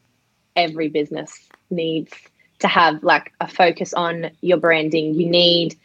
every 0.55 0.89
business 0.89 1.49
needs 1.69 2.11
to 2.59 2.67
have 2.67 3.03
like 3.03 3.33
a 3.41 3.47
focus 3.47 3.93
on 3.93 4.31
your 4.41 4.57
branding. 4.57 5.15
You 5.15 5.29
need 5.29 5.77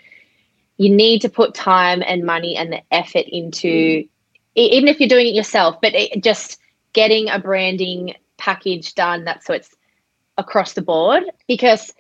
you 0.76 0.90
need 0.90 1.20
to 1.20 1.28
put 1.28 1.54
time 1.54 2.02
and 2.04 2.24
money 2.24 2.56
and 2.56 2.72
the 2.72 2.82
effort 2.90 3.26
into 3.28 4.04
even 4.56 4.88
if 4.88 5.00
you're 5.00 5.08
doing 5.08 5.28
it 5.28 5.34
yourself, 5.34 5.80
but 5.80 5.94
it, 5.94 6.22
just 6.22 6.60
getting 6.92 7.28
a 7.28 7.38
branding 7.38 8.14
package 8.38 8.94
done 8.94 9.24
that 9.24 9.44
so 9.44 9.54
it's 9.54 9.70
across 10.36 10.74
the 10.74 10.82
board 10.82 11.24
because 11.48 11.92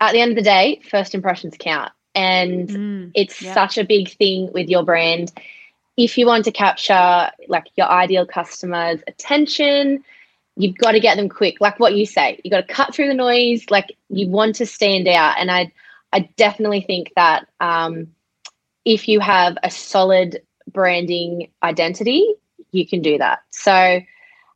at 0.00 0.12
the 0.12 0.20
end 0.20 0.30
of 0.30 0.36
the 0.36 0.42
day, 0.42 0.80
first 0.90 1.14
impressions 1.14 1.56
count. 1.58 1.92
And 2.18 2.68
mm, 2.68 3.10
it's 3.14 3.40
yeah. 3.40 3.54
such 3.54 3.78
a 3.78 3.84
big 3.84 4.10
thing 4.10 4.52
with 4.52 4.68
your 4.68 4.82
brand. 4.82 5.32
If 5.96 6.18
you 6.18 6.26
want 6.26 6.46
to 6.46 6.52
capture 6.52 7.30
like 7.46 7.66
your 7.76 7.88
ideal 7.88 8.26
customer's 8.26 9.00
attention, 9.06 10.02
you've 10.56 10.76
got 10.76 10.92
to 10.92 11.00
get 11.00 11.16
them 11.16 11.28
quick. 11.28 11.60
Like 11.60 11.78
what 11.78 11.94
you 11.94 12.06
say, 12.06 12.40
you've 12.42 12.50
got 12.50 12.66
to 12.66 12.74
cut 12.74 12.92
through 12.92 13.06
the 13.06 13.14
noise. 13.14 13.70
Like 13.70 13.96
you 14.08 14.28
want 14.28 14.56
to 14.56 14.66
stand 14.66 15.06
out. 15.06 15.36
And 15.38 15.48
I, 15.48 15.72
I 16.12 16.28
definitely 16.36 16.80
think 16.80 17.12
that 17.14 17.46
um, 17.60 18.08
if 18.84 19.06
you 19.06 19.20
have 19.20 19.56
a 19.62 19.70
solid 19.70 20.42
branding 20.66 21.50
identity, 21.62 22.34
you 22.72 22.84
can 22.84 23.00
do 23.00 23.18
that. 23.18 23.42
So 23.50 24.00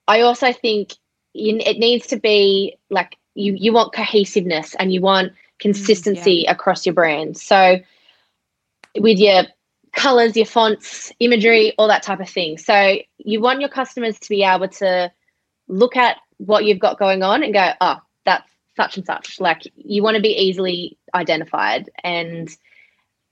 I 0.08 0.20
also 0.20 0.52
think 0.52 0.94
it 1.32 1.78
needs 1.78 2.08
to 2.08 2.16
be 2.16 2.76
like 2.90 3.16
you 3.34 3.54
you 3.54 3.72
want 3.72 3.94
cohesiveness 3.94 4.74
and 4.74 4.92
you 4.92 5.00
want 5.00 5.32
consistency 5.62 6.40
mm, 6.40 6.44
yeah. 6.44 6.50
across 6.50 6.84
your 6.84 6.94
brand. 6.94 7.38
So 7.38 7.78
with 8.98 9.18
your 9.18 9.44
colors, 9.92 10.36
your 10.36 10.46
fonts, 10.46 11.12
imagery, 11.20 11.72
all 11.78 11.88
that 11.88 12.02
type 12.02 12.20
of 12.20 12.28
thing. 12.28 12.58
So 12.58 12.98
you 13.18 13.40
want 13.40 13.60
your 13.60 13.68
customers 13.68 14.18
to 14.18 14.28
be 14.28 14.42
able 14.42 14.68
to 14.68 15.10
look 15.68 15.96
at 15.96 16.16
what 16.38 16.64
you've 16.64 16.80
got 16.80 16.98
going 16.98 17.22
on 17.22 17.42
and 17.42 17.54
go, 17.54 17.70
oh, 17.80 17.98
that's 18.24 18.48
such 18.76 18.96
and 18.96 19.06
such. 19.06 19.40
Like 19.40 19.62
you 19.76 20.02
want 20.02 20.16
to 20.16 20.22
be 20.22 20.36
easily 20.36 20.98
identified 21.14 21.90
and 22.02 22.54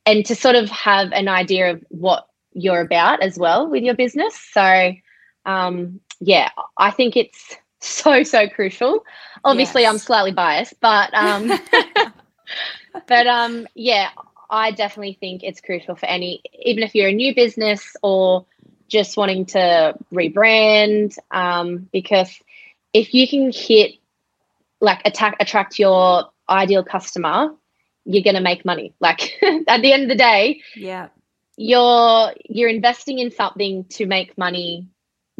and 0.07 0.25
to 0.27 0.35
sort 0.35 0.55
of 0.55 0.71
have 0.71 1.13
an 1.13 1.29
idea 1.29 1.73
of 1.73 1.85
what 1.89 2.27
you're 2.53 2.81
about 2.81 3.23
as 3.23 3.39
well 3.39 3.69
with 3.69 3.83
your 3.83 3.95
business. 3.95 4.35
So 4.53 4.93
um, 5.47 6.01
yeah, 6.21 6.51
I 6.77 6.91
think 6.91 7.17
it's 7.17 7.57
so 7.81 8.23
so 8.23 8.49
crucial. 8.49 9.05
Obviously, 9.45 9.83
yes. 9.83 9.93
I'm 9.93 9.99
slightly 9.99 10.33
biased, 10.33 10.75
but 10.81 11.13
um, 11.15 11.51
but 13.07 13.27
um, 13.27 13.67
yeah, 13.75 14.11
I 14.51 14.73
definitely 14.73 15.17
think 15.19 15.43
it's 15.43 15.61
crucial 15.61 15.95
for 15.95 16.07
any, 16.07 16.43
even 16.63 16.83
if 16.83 16.95
you're 16.95 17.09
a 17.09 17.13
new 17.13 17.35
business 17.35 17.97
or 18.03 18.47
just 18.89 19.17
wanting 19.17 19.47
to 19.47 19.95
rebrand, 20.13 21.17
um, 21.31 21.89
because 21.93 22.31
if 22.93 23.15
you 23.15 23.29
can 23.29 23.53
hit 23.53 23.93
like 24.81 25.01
attack 25.05 25.37
attract 25.41 25.79
your 25.79 26.31
ideal 26.49 26.83
customer, 26.83 27.55
you're 28.05 28.25
going 28.25 28.35
to 28.35 28.43
make 28.43 28.65
money. 28.65 28.93
Like 29.01 29.39
at 29.69 29.83
the 29.83 29.93
end 29.93 30.05
of 30.05 30.09
the 30.09 30.17
day, 30.17 30.63
yeah, 30.75 31.09
you're 31.57 32.33
you're 32.49 32.69
investing 32.69 33.21
in 33.21 33.31
something 33.31 33.85
to 33.91 34.07
make 34.07 34.37
money 34.37 34.89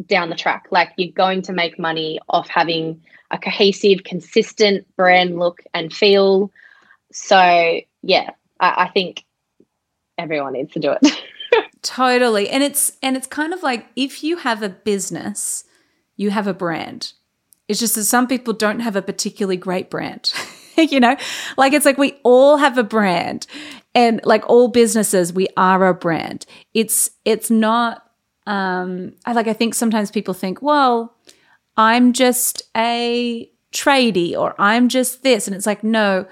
down 0.07 0.29
the 0.29 0.35
track. 0.35 0.67
Like 0.71 0.91
you're 0.97 1.11
going 1.11 1.41
to 1.43 1.53
make 1.53 1.79
money 1.79 2.19
off 2.29 2.47
having 2.47 3.01
a 3.31 3.37
cohesive, 3.37 4.03
consistent 4.03 4.85
brand 4.95 5.37
look 5.39 5.61
and 5.73 5.93
feel. 5.93 6.51
So 7.11 7.81
yeah, 8.01 8.31
I, 8.59 8.85
I 8.85 8.89
think 8.89 9.25
everyone 10.17 10.53
needs 10.53 10.73
to 10.73 10.79
do 10.79 10.93
it. 11.01 11.21
totally. 11.81 12.49
And 12.49 12.63
it's 12.63 12.97
and 13.01 13.15
it's 13.15 13.27
kind 13.27 13.53
of 13.53 13.63
like 13.63 13.87
if 13.95 14.23
you 14.23 14.37
have 14.37 14.61
a 14.63 14.69
business, 14.69 15.63
you 16.15 16.31
have 16.31 16.47
a 16.47 16.53
brand. 16.53 17.13
It's 17.67 17.79
just 17.79 17.95
that 17.95 18.03
some 18.03 18.27
people 18.27 18.53
don't 18.53 18.81
have 18.81 18.95
a 18.95 19.01
particularly 19.01 19.57
great 19.57 19.89
brand. 19.89 20.33
you 20.77 20.99
know, 20.99 21.15
like 21.57 21.73
it's 21.73 21.85
like 21.85 21.97
we 21.97 22.19
all 22.23 22.57
have 22.57 22.77
a 22.77 22.83
brand 22.83 23.47
and 23.93 24.21
like 24.23 24.47
all 24.49 24.67
businesses 24.67 25.33
we 25.33 25.47
are 25.57 25.87
a 25.87 25.93
brand. 25.93 26.45
It's 26.73 27.11
it's 27.25 27.49
not 27.49 28.10
um, 28.47 29.13
I 29.25 29.33
like 29.33 29.47
I 29.47 29.53
think 29.53 29.75
sometimes 29.75 30.11
people 30.11 30.33
think, 30.33 30.61
well, 30.61 31.15
I'm 31.77 32.13
just 32.13 32.63
a 32.75 33.49
tradie 33.71 34.37
or 34.37 34.55
I'm 34.59 34.89
just 34.89 35.23
this. 35.23 35.47
And 35.47 35.55
it's 35.55 35.65
like, 35.65 35.83
no, 35.83 36.25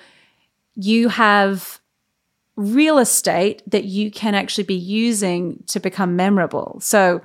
you 0.75 1.09
have 1.09 1.79
real 2.55 2.97
estate 2.97 3.63
that 3.67 3.85
you 3.85 4.11
can 4.11 4.35
actually 4.35 4.65
be 4.65 4.75
using 4.75 5.63
to 5.67 5.79
become 5.79 6.15
memorable. 6.15 6.79
So, 6.81 7.21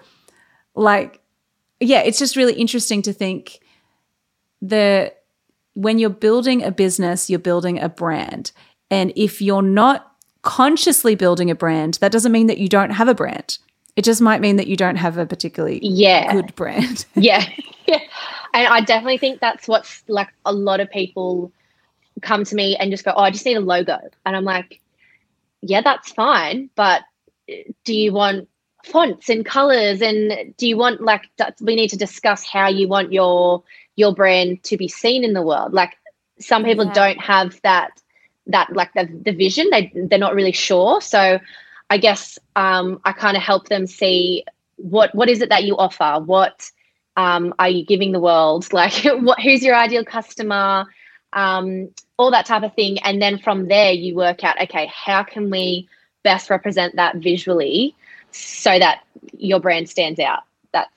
like, 0.75 1.21
yeah, 1.81 2.01
it's 2.01 2.19
just 2.19 2.37
really 2.37 2.55
interesting 2.55 3.03
to 3.03 3.13
think 3.13 3.61
the 4.63 5.13
when 5.75 5.99
you're 5.99 6.11
building 6.11 6.63
a 6.63 6.71
business, 6.71 7.29
you're 7.29 7.39
building 7.41 7.81
a 7.81 7.89
brand. 7.89 8.53
And 8.91 9.13
if 9.17 9.43
you're 9.43 9.63
not 9.63 10.13
consciously 10.43 11.17
building 11.17 11.51
a 11.51 11.55
brand, 11.55 11.95
that 11.95 12.13
doesn't 12.13 12.31
mean 12.31 12.47
that 12.47 12.59
you 12.59 12.69
don't 12.69 12.91
have 12.91 13.09
a 13.09 13.15
brand. 13.15 13.59
It 13.97 14.05
just 14.05 14.21
might 14.21 14.41
mean 14.41 14.57
that 14.57 14.67
you 14.67 14.77
don't 14.77 14.97
have 14.97 15.19
a 15.19 15.27
particularly 15.27 15.81
yeah. 15.83 16.33
good 16.33 16.55
brand. 16.57 17.07
yeah. 17.15 17.49
yeah. 17.87 18.01
And 18.53 18.67
I 18.69 18.81
definitely 18.81 19.19
think 19.19 19.41
that's 19.41 19.69
what's 19.69 20.03
like 20.09 20.29
a 20.45 20.53
lot 20.53 20.81
of 20.81 20.91
people 20.91 21.53
come 22.23 22.45
to 22.45 22.55
me 22.55 22.77
and 22.77 22.91
just 22.91 23.05
go, 23.05 23.13
Oh, 23.17 23.23
I 23.23 23.31
just 23.31 23.45
need 23.45 23.57
a 23.57 23.61
logo. 23.61 23.99
And 24.27 24.37
I'm 24.37 24.45
like, 24.45 24.81
Yeah, 25.61 25.81
that's 25.81 26.13
fine. 26.13 26.71
But 26.75 27.03
do 27.85 27.95
you 27.95 28.13
want 28.13 28.49
fonts 28.85 29.29
and 29.29 29.45
colors? 29.45 30.03
And 30.03 30.55
do 30.57 30.67
you 30.67 30.77
want 30.77 31.01
like, 31.01 31.27
we 31.61 31.77
need 31.77 31.91
to 31.91 31.97
discuss 31.97 32.45
how 32.45 32.69
you 32.69 32.89
want 32.89 33.13
your 33.13 33.63
your 33.97 34.13
brand 34.13 34.63
to 34.65 34.77
be 34.77 34.89
seen 34.89 35.25
in 35.25 35.35
the 35.35 35.43
world. 35.43 35.73
Like 35.73 35.97
some 36.39 36.65
people 36.65 36.87
yeah. 36.87 36.93
don't 36.95 37.21
have 37.21 37.61
that 37.63 38.01
that 38.47 38.73
like 38.75 38.93
the, 38.95 39.09
the 39.25 39.33
vision. 39.33 39.69
They 39.71 39.93
they're 39.95 40.19
not 40.19 40.35
really 40.35 40.53
sure. 40.53 41.01
So 41.01 41.39
I 41.91 41.99
guess 41.99 42.39
um, 42.57 43.01
I 43.05 43.13
kind 43.13 43.37
of 43.37 43.43
help 43.43 43.69
them 43.69 43.87
see 43.87 44.45
what 44.77 45.15
what 45.15 45.29
is 45.29 45.41
it 45.41 45.49
that 45.51 45.65
you 45.65 45.77
offer? 45.77 46.23
What 46.25 46.71
um, 47.17 47.55
are 47.59 47.69
you 47.69 47.85
giving 47.85 48.13
the 48.13 48.21
world? 48.21 48.67
Like, 48.73 49.05
what 49.05 49.41
who's 49.41 49.63
your 49.63 49.75
ideal 49.75 50.05
customer? 50.05 50.87
Um, 51.33 51.91
all 52.17 52.31
that 52.31 52.47
type 52.47 52.63
of 52.63 52.75
thing, 52.75 52.99
and 53.01 53.21
then 53.21 53.39
from 53.39 53.69
there 53.69 53.93
you 53.93 54.15
work 54.15 54.45
out, 54.45 54.61
okay, 54.63 54.91
how 54.93 55.23
can 55.25 55.51
we 55.51 55.89
best 56.23 56.49
represent 56.49 56.97
that 56.97 57.17
visually 57.17 57.95
so 58.31 58.79
that 58.79 59.03
your 59.37 59.61
brand 59.61 59.89
stands 59.89 60.21
out? 60.21 60.43
That's 60.73 60.91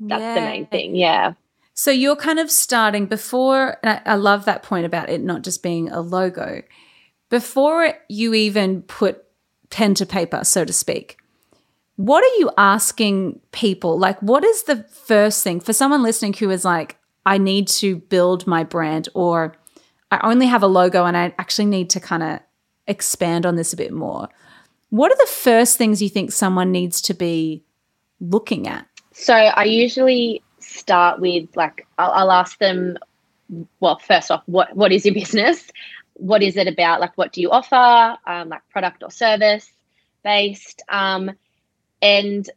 that's 0.00 0.20
yeah. 0.20 0.34
the 0.34 0.40
main 0.40 0.66
thing. 0.66 0.96
Yeah. 0.96 1.34
So 1.74 1.92
you're 1.92 2.16
kind 2.16 2.40
of 2.40 2.50
starting 2.50 3.06
before. 3.06 3.78
I, 3.84 4.00
I 4.04 4.14
love 4.16 4.46
that 4.46 4.64
point 4.64 4.84
about 4.84 5.10
it 5.10 5.22
not 5.22 5.42
just 5.42 5.62
being 5.62 5.88
a 5.90 6.00
logo. 6.00 6.62
Before 7.30 7.94
you 8.08 8.34
even 8.34 8.82
put 8.82 9.27
pen 9.70 9.94
to 9.94 10.06
paper, 10.06 10.44
so 10.44 10.64
to 10.64 10.72
speak. 10.72 11.18
What 11.96 12.22
are 12.22 12.38
you 12.38 12.50
asking 12.56 13.40
people? 13.52 13.98
Like, 13.98 14.20
what 14.20 14.44
is 14.44 14.64
the 14.64 14.84
first 14.84 15.42
thing 15.42 15.60
for 15.60 15.72
someone 15.72 16.02
listening 16.02 16.32
who 16.34 16.50
is 16.50 16.64
like, 16.64 16.96
I 17.26 17.38
need 17.38 17.68
to 17.68 17.96
build 17.96 18.46
my 18.46 18.64
brand, 18.64 19.08
or 19.14 19.56
I 20.10 20.20
only 20.22 20.46
have 20.46 20.62
a 20.62 20.68
logo 20.68 21.04
and 21.04 21.16
I 21.16 21.34
actually 21.38 21.66
need 21.66 21.90
to 21.90 22.00
kind 22.00 22.22
of 22.22 22.40
expand 22.86 23.44
on 23.44 23.56
this 23.56 23.72
a 23.72 23.76
bit 23.76 23.92
more? 23.92 24.28
What 24.90 25.12
are 25.12 25.16
the 25.16 25.30
first 25.30 25.76
things 25.76 26.00
you 26.00 26.08
think 26.08 26.32
someone 26.32 26.72
needs 26.72 27.02
to 27.02 27.14
be 27.14 27.62
looking 28.20 28.66
at? 28.66 28.86
So, 29.12 29.34
I 29.34 29.64
usually 29.64 30.42
start 30.60 31.20
with 31.20 31.48
like, 31.56 31.86
I'll, 31.98 32.12
I'll 32.12 32.32
ask 32.32 32.58
them, 32.58 32.96
well, 33.80 33.98
first 33.98 34.30
off, 34.30 34.42
what, 34.46 34.74
what 34.76 34.92
is 34.92 35.04
your 35.04 35.14
business? 35.14 35.70
What 36.18 36.42
is 36.42 36.56
it 36.56 36.68
about? 36.68 37.00
Like, 37.00 37.16
what 37.16 37.32
do 37.32 37.40
you 37.40 37.50
offer? 37.50 38.18
Um, 38.26 38.48
like 38.48 38.68
product 38.70 39.02
or 39.02 39.10
service 39.10 39.70
based. 40.22 40.82
Um, 40.88 41.30
and 42.02 42.48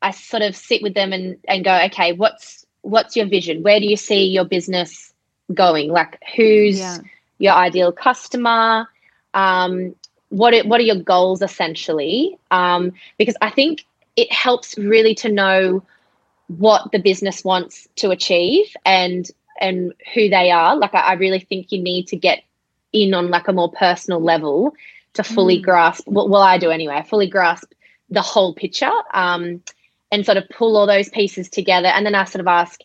I 0.00 0.12
sort 0.12 0.42
of 0.42 0.56
sit 0.56 0.82
with 0.82 0.94
them 0.94 1.12
and, 1.12 1.36
and 1.46 1.64
go, 1.64 1.76
okay, 1.86 2.12
what's 2.12 2.64
what's 2.82 3.16
your 3.16 3.26
vision? 3.26 3.62
Where 3.62 3.80
do 3.80 3.86
you 3.86 3.96
see 3.96 4.26
your 4.26 4.44
business 4.44 5.12
going? 5.52 5.90
Like, 5.90 6.22
who's 6.36 6.78
yeah. 6.78 6.98
your 7.38 7.52
ideal 7.54 7.92
customer? 7.92 8.88
Um, 9.34 9.94
what 10.30 10.54
are, 10.54 10.62
what 10.62 10.80
are 10.80 10.84
your 10.84 11.02
goals 11.02 11.42
essentially? 11.42 12.38
Um, 12.50 12.92
because 13.18 13.36
I 13.40 13.50
think 13.50 13.84
it 14.16 14.32
helps 14.32 14.78
really 14.78 15.14
to 15.16 15.28
know 15.30 15.84
what 16.46 16.90
the 16.92 16.98
business 16.98 17.44
wants 17.44 17.88
to 17.96 18.10
achieve 18.10 18.74
and 18.86 19.28
and 19.60 19.92
who 20.14 20.28
they 20.28 20.50
are. 20.50 20.76
Like, 20.76 20.94
I, 20.94 21.00
I 21.00 21.12
really 21.14 21.40
think 21.40 21.72
you 21.72 21.82
need 21.82 22.08
to 22.08 22.16
get 22.16 22.42
in 22.92 23.14
on 23.14 23.30
like 23.30 23.48
a 23.48 23.52
more 23.52 23.70
personal 23.70 24.20
level 24.20 24.74
to 25.14 25.22
fully 25.22 25.58
mm. 25.58 25.64
grasp 25.64 26.06
well, 26.06 26.28
well 26.28 26.42
i 26.42 26.58
do 26.58 26.70
anyway 26.70 26.94
I 26.94 27.02
fully 27.02 27.28
grasp 27.28 27.72
the 28.10 28.22
whole 28.22 28.54
picture 28.54 28.90
um, 29.12 29.62
and 30.10 30.24
sort 30.24 30.38
of 30.38 30.48
pull 30.48 30.76
all 30.76 30.86
those 30.86 31.08
pieces 31.08 31.48
together. 31.48 31.88
And 31.88 32.06
then 32.06 32.14
i 32.14 32.24
sort 32.24 32.40
of 32.40 32.46
ask 32.46 32.80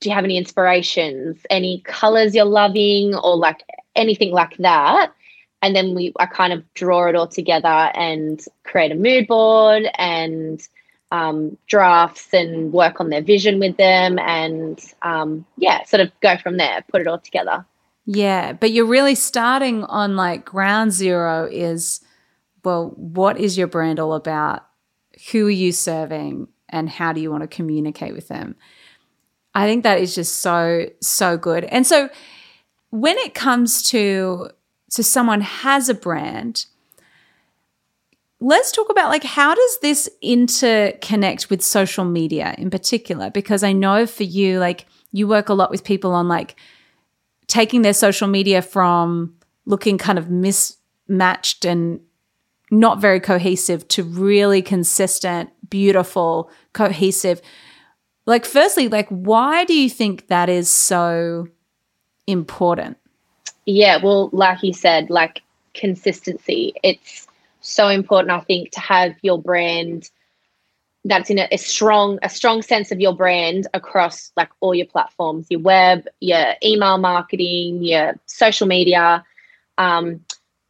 do 0.00 0.08
you 0.08 0.14
have 0.14 0.24
any 0.24 0.38
inspirations? 0.38 1.36
Any 1.50 1.82
colors 1.82 2.34
you're 2.34 2.46
loving 2.46 3.14
or 3.14 3.36
like 3.36 3.62
anything 3.94 4.32
like 4.32 4.56
that? 4.56 5.12
And 5.60 5.76
then 5.76 5.94
we 5.94 6.14
i 6.18 6.24
kind 6.24 6.54
of 6.54 6.64
draw 6.72 7.06
it 7.06 7.14
all 7.14 7.26
together 7.26 7.68
and 7.68 8.42
create 8.64 8.92
a 8.92 8.94
mood 8.94 9.26
board 9.26 9.84
and 9.98 10.66
um, 11.12 11.58
drafts 11.66 12.32
and 12.32 12.72
work 12.72 13.00
on 13.00 13.10
their 13.10 13.20
vision 13.20 13.58
with 13.58 13.76
them 13.76 14.18
and 14.20 14.80
um, 15.02 15.44
yeah 15.58 15.84
sort 15.84 16.00
of 16.00 16.10
go 16.20 16.36
from 16.38 16.56
there 16.56 16.82
put 16.88 17.00
it 17.00 17.08
all 17.08 17.18
together 17.18 17.66
yeah, 18.04 18.52
but 18.52 18.72
you're 18.72 18.86
really 18.86 19.14
starting 19.14 19.84
on 19.84 20.16
like 20.16 20.44
ground 20.44 20.92
zero 20.92 21.48
is 21.50 22.00
well, 22.64 22.92
what 22.96 23.38
is 23.38 23.56
your 23.56 23.66
brand 23.66 23.98
all 23.98 24.14
about? 24.14 24.66
Who 25.32 25.46
are 25.46 25.50
you 25.50 25.72
serving? 25.72 26.48
And 26.68 26.88
how 26.88 27.12
do 27.12 27.20
you 27.20 27.30
want 27.30 27.42
to 27.42 27.48
communicate 27.48 28.14
with 28.14 28.28
them? 28.28 28.54
I 29.54 29.66
think 29.66 29.82
that 29.82 29.98
is 29.98 30.14
just 30.14 30.36
so, 30.36 30.86
so 31.00 31.36
good. 31.36 31.64
And 31.64 31.86
so, 31.86 32.10
when 32.90 33.16
it 33.18 33.34
comes 33.34 33.82
to 33.90 34.50
so 34.88 35.02
someone 35.02 35.40
has 35.40 35.88
a 35.88 35.94
brand, 35.94 36.66
let's 38.40 38.72
talk 38.72 38.90
about 38.90 39.08
like 39.08 39.22
how 39.22 39.54
does 39.54 39.78
this 39.80 40.08
interconnect 40.22 41.50
with 41.50 41.62
social 41.62 42.04
media 42.04 42.54
in 42.56 42.70
particular 42.70 43.30
because 43.30 43.62
i 43.62 43.70
know 43.70 44.06
for 44.06 44.22
you 44.22 44.58
like 44.58 44.86
you 45.12 45.28
work 45.28 45.50
a 45.50 45.54
lot 45.54 45.70
with 45.70 45.84
people 45.84 46.12
on 46.12 46.26
like 46.26 46.56
taking 47.50 47.82
their 47.82 47.92
social 47.92 48.28
media 48.28 48.62
from 48.62 49.34
looking 49.66 49.98
kind 49.98 50.18
of 50.18 50.30
mismatched 50.30 51.64
and 51.64 52.00
not 52.70 53.00
very 53.00 53.20
cohesive 53.20 53.86
to 53.88 54.04
really 54.04 54.62
consistent 54.62 55.50
beautiful 55.68 56.50
cohesive. 56.72 57.42
Like 58.26 58.44
firstly 58.44 58.88
like 58.88 59.08
why 59.08 59.64
do 59.64 59.74
you 59.74 59.90
think 59.90 60.28
that 60.28 60.48
is 60.48 60.70
so 60.70 61.48
important? 62.26 62.96
Yeah 63.66 63.98
well 64.02 64.30
like 64.32 64.62
you 64.62 64.72
said 64.72 65.10
like 65.10 65.42
consistency. 65.74 66.72
It's 66.82 67.26
so 67.60 67.88
important, 67.88 68.30
I 68.30 68.40
think, 68.40 68.70
to 68.72 68.80
have 68.80 69.14
your 69.22 69.40
brand 69.40 70.10
that's 71.04 71.30
in 71.30 71.38
a, 71.38 71.48
a, 71.50 71.56
strong 71.56 72.18
a 72.22 72.28
strong 72.28 72.62
sense 72.62 72.92
of 72.92 73.00
your 73.00 73.14
brand 73.14 73.66
across 73.72 74.32
like 74.36 74.50
all 74.60 74.74
your 74.74 74.86
platforms 74.86 75.46
your 75.48 75.60
web 75.60 76.06
your 76.20 76.54
email 76.62 76.98
marketing 76.98 77.82
your 77.82 78.14
social 78.26 78.66
media 78.66 79.24
um, 79.78 80.20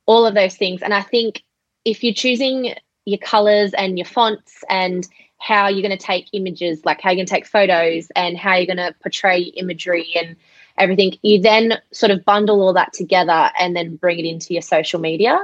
all 0.06 0.26
of 0.26 0.34
those 0.34 0.56
things. 0.56 0.82
And 0.82 0.94
i 0.94 1.02
think 1.02 1.42
if 1.84 2.04
you're 2.04 2.14
choosing 2.14 2.74
your 3.06 3.18
colors 3.18 3.72
and 3.74 3.98
your 3.98 4.06
fonts 4.06 4.62
and 4.68 5.06
how 5.38 5.68
you're 5.68 5.86
going 5.86 5.96
to 5.96 6.04
take 6.04 6.28
images 6.32 6.84
like 6.84 7.00
how 7.00 7.10
you're 7.10 7.16
going 7.16 7.26
to 7.26 7.34
take 7.34 7.46
photos 7.46 8.08
and 8.14 8.36
how 8.36 8.54
you're 8.54 8.66
going 8.66 8.76
to 8.76 8.94
portray 9.02 9.40
imagery 9.40 10.12
and 10.14 10.36
everything 10.78 11.14
you 11.22 11.40
then 11.40 11.78
sort 11.92 12.12
of 12.12 12.24
bundle 12.24 12.60
all 12.60 12.74
that 12.74 12.92
together 12.92 13.50
and 13.58 13.74
then 13.74 13.96
bring 13.96 14.18
it 14.18 14.26
into 14.26 14.52
your 14.52 14.62
social 14.62 15.00
media. 15.00 15.38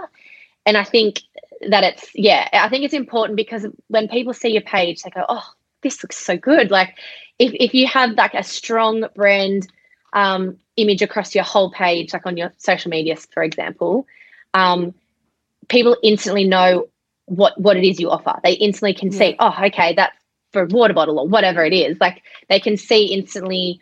And 0.64 0.76
i 0.76 0.84
think 0.84 1.22
that 1.68 1.84
it's 1.84 2.10
yeah 2.14 2.48
i 2.52 2.68
think 2.68 2.84
it's 2.84 2.94
important 2.94 3.36
because 3.36 3.66
when 3.88 4.08
people 4.08 4.32
see 4.32 4.48
your 4.48 4.62
page 4.62 5.02
they 5.02 5.10
go 5.10 5.24
oh 5.28 5.44
this 5.86 6.02
looks 6.02 6.16
so 6.16 6.36
good. 6.36 6.70
Like 6.70 6.96
if, 7.38 7.52
if 7.54 7.74
you 7.74 7.86
have 7.86 8.12
like 8.12 8.34
a 8.34 8.42
strong 8.42 9.06
brand 9.14 9.68
um, 10.12 10.56
image 10.76 11.02
across 11.02 11.34
your 11.34 11.44
whole 11.44 11.70
page 11.70 12.12
like 12.12 12.26
on 12.26 12.36
your 12.36 12.52
social 12.58 12.90
media 12.90 13.16
for 13.16 13.42
example 13.42 14.06
um, 14.54 14.94
people 15.68 15.96
instantly 16.02 16.44
know 16.44 16.88
what 17.26 17.58
what 17.60 17.76
it 17.76 17.84
is 17.84 18.00
you 18.00 18.10
offer. 18.10 18.34
They 18.42 18.52
instantly 18.52 18.94
can 18.94 19.12
yeah. 19.12 19.18
see 19.18 19.36
oh 19.38 19.54
okay 19.66 19.94
that's 19.94 20.16
for 20.52 20.62
a 20.62 20.66
water 20.66 20.94
bottle 20.94 21.18
or 21.18 21.28
whatever 21.28 21.64
it 21.64 21.72
is. 21.72 21.98
Like 22.00 22.22
they 22.48 22.60
can 22.60 22.76
see 22.76 23.06
instantly 23.06 23.80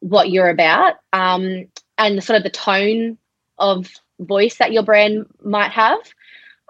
what 0.00 0.30
you're 0.30 0.48
about 0.48 0.94
um, 1.12 1.66
and 1.98 2.24
sort 2.24 2.38
of 2.38 2.42
the 2.42 2.50
tone 2.50 3.18
of 3.58 3.88
voice 4.18 4.56
that 4.56 4.72
your 4.72 4.82
brand 4.82 5.26
might 5.42 5.70
have 5.70 5.98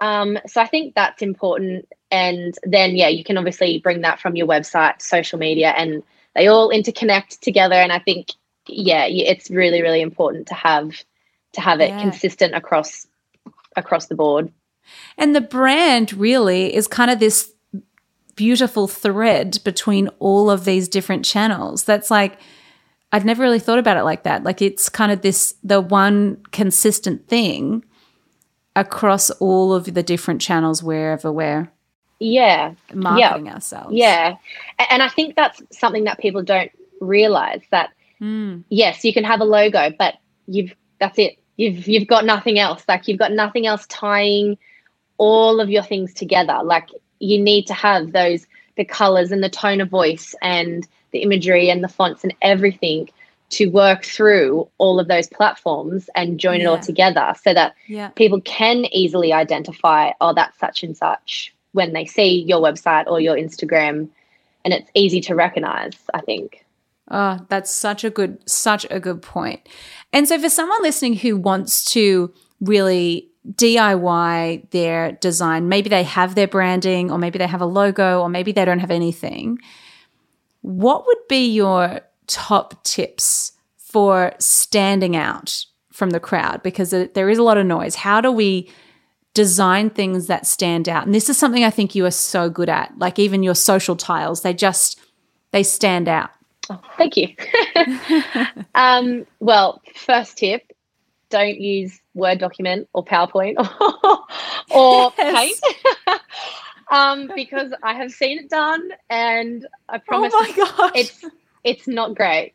um, 0.01 0.39
so 0.47 0.59
I 0.59 0.67
think 0.67 0.95
that's 0.95 1.21
important. 1.21 1.87
And 2.09 2.55
then, 2.63 2.97
yeah, 2.97 3.07
you 3.07 3.23
can 3.23 3.37
obviously 3.37 3.79
bring 3.79 4.01
that 4.01 4.19
from 4.19 4.35
your 4.35 4.47
website, 4.47 5.01
social 5.01 5.39
media, 5.39 5.69
and 5.77 6.03
they 6.35 6.47
all 6.47 6.69
interconnect 6.69 7.39
together. 7.39 7.75
And 7.75 7.93
I 7.93 7.99
think, 7.99 8.31
yeah, 8.67 9.05
it's 9.05 9.49
really, 9.49 9.81
really 9.81 10.01
important 10.01 10.47
to 10.47 10.55
have 10.55 11.03
to 11.53 11.61
have 11.61 11.79
it 11.79 11.89
yeah. 11.89 12.01
consistent 12.01 12.55
across 12.55 13.05
across 13.77 14.07
the 14.07 14.15
board. 14.15 14.51
And 15.17 15.35
the 15.35 15.41
brand 15.41 16.13
really 16.13 16.73
is 16.73 16.87
kind 16.87 17.11
of 17.11 17.19
this 17.19 17.53
beautiful 18.35 18.87
thread 18.87 19.59
between 19.63 20.07
all 20.19 20.49
of 20.49 20.65
these 20.65 20.87
different 20.87 21.23
channels. 21.25 21.83
That's 21.83 22.09
like 22.09 22.39
I'd 23.11 23.25
never 23.25 23.43
really 23.43 23.59
thought 23.59 23.79
about 23.79 23.97
it 23.97 24.03
like 24.03 24.23
that. 24.23 24.43
Like 24.43 24.61
it's 24.61 24.89
kind 24.89 25.11
of 25.11 25.21
this 25.21 25.55
the 25.63 25.79
one 25.79 26.37
consistent 26.51 27.27
thing 27.27 27.83
across 28.75 29.29
all 29.31 29.73
of 29.73 29.93
the 29.93 30.03
different 30.03 30.41
channels 30.41 30.81
wherever 30.81 31.31
we're 31.31 31.69
yeah. 32.19 32.73
marketing 32.93 33.47
yeah. 33.47 33.53
ourselves. 33.53 33.93
Yeah. 33.93 34.35
And 34.89 35.01
i 35.01 35.09
think 35.09 35.35
that's 35.35 35.61
something 35.71 36.05
that 36.05 36.19
people 36.19 36.43
don't 36.43 36.71
realize 36.99 37.61
that 37.71 37.89
mm. 38.21 38.63
yes 38.69 39.03
you 39.03 39.11
can 39.11 39.23
have 39.23 39.41
a 39.41 39.43
logo 39.43 39.91
but 39.97 40.15
you've 40.47 40.75
that's 41.01 41.17
it. 41.17 41.37
You've 41.57 41.87
you've 41.87 42.07
got 42.07 42.23
nothing 42.23 42.59
else. 42.59 42.83
Like 42.87 43.07
you've 43.07 43.19
got 43.19 43.33
nothing 43.33 43.67
else 43.67 43.85
tying 43.87 44.57
all 45.17 45.59
of 45.59 45.69
your 45.69 45.83
things 45.83 46.13
together. 46.13 46.59
Like 46.63 46.89
you 47.19 47.41
need 47.41 47.67
to 47.67 47.73
have 47.73 48.13
those 48.13 48.47
the 48.77 48.85
colors 48.85 49.31
and 49.31 49.43
the 49.43 49.49
tone 49.49 49.81
of 49.81 49.89
voice 49.89 50.33
and 50.41 50.87
the 51.11 51.19
imagery 51.19 51.69
and 51.69 51.83
the 51.83 51.89
fonts 51.89 52.23
and 52.23 52.33
everything 52.41 53.09
to 53.51 53.67
work 53.67 54.03
through 54.03 54.67
all 54.77 54.99
of 54.99 55.07
those 55.07 55.27
platforms 55.27 56.09
and 56.15 56.39
join 56.39 56.59
yeah. 56.59 56.65
it 56.65 56.69
all 56.69 56.79
together 56.79 57.33
so 57.43 57.53
that 57.53 57.75
yeah. 57.87 58.09
people 58.09 58.41
can 58.41 58.85
easily 58.93 59.33
identify, 59.33 60.11
oh, 60.21 60.33
that's 60.33 60.57
such 60.57 60.83
and 60.83 60.95
such 60.95 61.53
when 61.73 61.93
they 61.93 62.05
see 62.05 62.43
your 62.43 62.59
website 62.59 63.07
or 63.07 63.19
your 63.19 63.35
Instagram. 63.35 64.09
And 64.63 64.73
it's 64.73 64.89
easy 64.93 65.21
to 65.21 65.35
recognize, 65.35 65.97
I 66.13 66.21
think. 66.21 66.65
Oh, 67.09 67.39
that's 67.49 67.69
such 67.69 68.03
a 68.03 68.09
good, 68.09 68.37
such 68.49 68.85
a 68.89 68.99
good 68.99 69.21
point. 69.21 69.67
And 70.13 70.27
so 70.27 70.39
for 70.39 70.49
someone 70.49 70.81
listening 70.81 71.15
who 71.15 71.35
wants 71.35 71.83
to 71.91 72.33
really 72.61 73.27
DIY 73.55 74.69
their 74.69 75.13
design, 75.13 75.67
maybe 75.67 75.89
they 75.89 76.03
have 76.03 76.35
their 76.35 76.47
branding 76.47 77.11
or 77.11 77.17
maybe 77.17 77.37
they 77.37 77.47
have 77.47 77.61
a 77.61 77.65
logo 77.65 78.21
or 78.21 78.29
maybe 78.29 78.53
they 78.53 78.63
don't 78.63 78.79
have 78.79 78.91
anything. 78.91 79.59
What 80.61 81.05
would 81.05 81.27
be 81.27 81.47
your 81.51 82.01
top 82.31 82.81
tips 82.83 83.51
for 83.77 84.33
standing 84.39 85.15
out 85.15 85.65
from 85.91 86.11
the 86.11 86.19
crowd 86.19 86.63
because 86.63 86.91
there 86.91 87.29
is 87.29 87.37
a 87.37 87.43
lot 87.43 87.57
of 87.57 87.65
noise. 87.65 87.95
How 87.95 88.21
do 88.21 88.31
we 88.31 88.71
design 89.33 89.89
things 89.89 90.27
that 90.27 90.47
stand 90.47 90.87
out? 90.87 91.05
And 91.05 91.13
this 91.13 91.29
is 91.29 91.37
something 91.37 91.63
I 91.63 91.69
think 91.69 91.93
you 91.93 92.05
are 92.05 92.11
so 92.11 92.49
good 92.49 92.69
at. 92.69 92.97
Like 92.97 93.19
even 93.19 93.43
your 93.43 93.55
social 93.55 93.95
tiles, 93.95 94.41
they 94.41 94.53
just 94.53 94.99
they 95.51 95.63
stand 95.63 96.07
out. 96.07 96.31
Oh, 96.69 96.81
thank 96.97 97.17
you. 97.17 97.27
um, 98.75 99.25
well, 99.39 99.81
first 99.95 100.37
tip: 100.37 100.71
don't 101.29 101.59
use 101.59 101.99
Word 102.13 102.39
document 102.39 102.87
or 102.93 103.03
PowerPoint 103.03 103.55
or, 104.71 105.11
paint. 105.11 105.59
um, 106.91 107.29
because 107.35 107.73
I 107.83 107.93
have 107.93 108.11
seen 108.11 108.39
it 108.39 108.49
done, 108.49 108.89
and 109.09 109.67
I 109.89 109.97
oh 109.97 109.99
promise 110.07 110.33
oh 110.33 110.41
my 110.41 110.55
gosh. 110.55 110.91
it's 110.95 111.25
it's 111.63 111.87
not 111.87 112.15
great. 112.15 112.53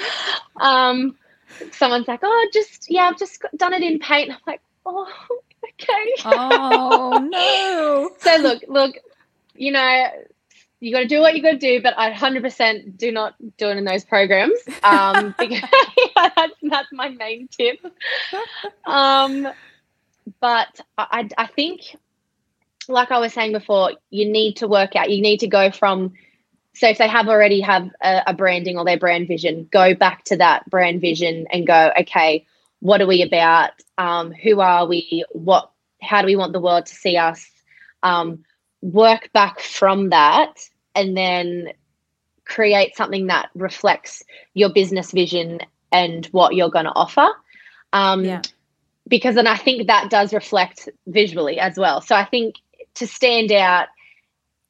um, 0.60 1.16
someone's 1.72 2.08
like, 2.08 2.20
oh, 2.22 2.48
just, 2.52 2.90
yeah, 2.90 3.02
I've 3.02 3.18
just 3.18 3.42
done 3.56 3.72
it 3.72 3.82
in 3.82 3.98
paint. 3.98 4.30
I'm 4.30 4.38
like, 4.46 4.60
oh, 4.84 5.08
okay. 5.64 6.12
oh, 6.24 7.18
no. 7.30 8.10
so 8.18 8.36
look, 8.42 8.62
look, 8.68 8.96
you 9.54 9.72
know, 9.72 10.06
you 10.80 10.92
got 10.92 11.00
to 11.00 11.06
do 11.06 11.20
what 11.20 11.34
you 11.34 11.42
got 11.42 11.52
to 11.52 11.58
do, 11.58 11.80
but 11.82 11.94
I 11.96 12.12
100% 12.12 12.98
do 12.98 13.10
not 13.10 13.34
do 13.56 13.68
it 13.68 13.78
in 13.78 13.84
those 13.84 14.04
programs 14.04 14.58
um, 14.82 15.34
because 15.38 15.62
yeah, 15.62 16.28
that's, 16.36 16.52
that's 16.62 16.88
my 16.92 17.08
main 17.08 17.48
tip. 17.48 17.78
Um, 18.84 19.48
but 20.40 20.80
I, 20.98 21.28
I 21.38 21.46
think, 21.46 21.96
like 22.88 23.10
I 23.10 23.18
was 23.18 23.32
saying 23.32 23.52
before, 23.52 23.92
you 24.10 24.30
need 24.30 24.56
to 24.56 24.68
work 24.68 24.94
out, 24.96 25.10
you 25.10 25.22
need 25.22 25.40
to 25.40 25.48
go 25.48 25.70
from 25.70 26.12
so 26.76 26.88
if 26.88 26.98
they 26.98 27.08
have 27.08 27.28
already 27.28 27.60
have 27.60 27.88
a, 28.02 28.22
a, 28.28 28.34
branding 28.34 28.76
or 28.78 28.84
their 28.84 28.98
brand 28.98 29.26
vision 29.26 29.68
go 29.72 29.94
back 29.94 30.24
to 30.24 30.36
that 30.36 30.68
brand 30.68 31.00
vision 31.00 31.46
and 31.50 31.66
go 31.66 31.90
okay 32.00 32.46
what 32.80 33.00
are 33.00 33.06
we 33.06 33.22
about? 33.22 33.70
Um, 33.98 34.32
who 34.32 34.60
are 34.60 34.86
we? 34.86 35.24
What 35.32 35.70
how 36.00 36.20
do 36.20 36.26
we 36.26 36.36
want 36.36 36.52
the 36.52 36.60
world 36.60 36.86
to 36.86 36.94
see 36.94 37.16
us? 37.16 37.50
Um, 38.02 38.44
work 38.82 39.30
back 39.32 39.60
from 39.60 40.10
that 40.10 40.54
and 40.94 41.16
then 41.16 41.72
create 42.44 42.96
something 42.96 43.26
that 43.26 43.48
reflects 43.54 44.22
your 44.54 44.72
business 44.72 45.10
vision 45.10 45.60
and 45.90 46.26
what 46.26 46.54
you're 46.54 46.70
going 46.70 46.84
to 46.84 46.94
offer. 46.94 47.26
Um, 47.92 48.24
yeah. 48.24 48.42
because 49.08 49.36
then 49.36 49.46
i 49.46 49.56
think 49.56 49.86
that 49.86 50.10
does 50.10 50.34
reflect 50.34 50.88
visually 51.06 51.58
as 51.58 51.78
well. 51.78 52.00
So 52.00 52.14
i 52.14 52.24
think 52.24 52.56
to 52.94 53.06
stand 53.06 53.52
out 53.52 53.88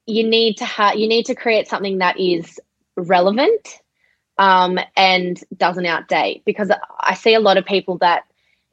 you 0.06 0.24
need 0.24 0.56
to 0.58 0.64
have 0.64 0.96
you 0.96 1.08
need 1.08 1.26
to 1.26 1.34
create 1.34 1.68
something 1.68 1.98
that 1.98 2.18
is 2.18 2.60
relevant 2.96 3.80
um, 4.38 4.78
and 4.96 5.42
doesn't 5.56 5.84
outdate 5.84 6.42
because 6.44 6.70
I 7.00 7.14
see 7.14 7.34
a 7.34 7.40
lot 7.40 7.56
of 7.56 7.64
people 7.64 7.98
that 7.98 8.24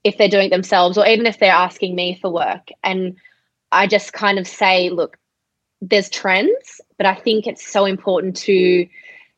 if 0.04 0.18
they're 0.18 0.28
doing 0.28 0.48
it 0.48 0.52
themselves 0.52 0.98
or 0.98 1.08
even 1.08 1.26
if 1.26 1.40
they're 1.40 1.52
asking 1.52 1.96
me 1.96 2.18
for 2.22 2.30
work 2.30 2.70
and 2.84 3.16
I 3.72 3.88
just 3.88 4.14
kind 4.14 4.38
of 4.38 4.48
say, 4.48 4.90
look, 4.90 5.18
there's 5.82 6.10
trends, 6.10 6.80
but 6.98 7.06
I 7.06 7.16
think 7.16 7.48
it's 7.48 7.66
so 7.66 7.86
important 7.86 8.36
to 8.38 8.88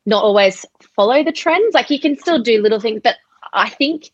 not 0.04 0.22
always 0.22 0.64
follow 0.94 1.24
the 1.24 1.32
trends. 1.32 1.74
Like 1.74 1.90
you 1.90 1.98
can 1.98 2.16
still 2.16 2.40
do 2.40 2.60
little 2.60 2.78
things, 2.78 3.00
but 3.02 3.16
I 3.52 3.70
think 3.70 4.10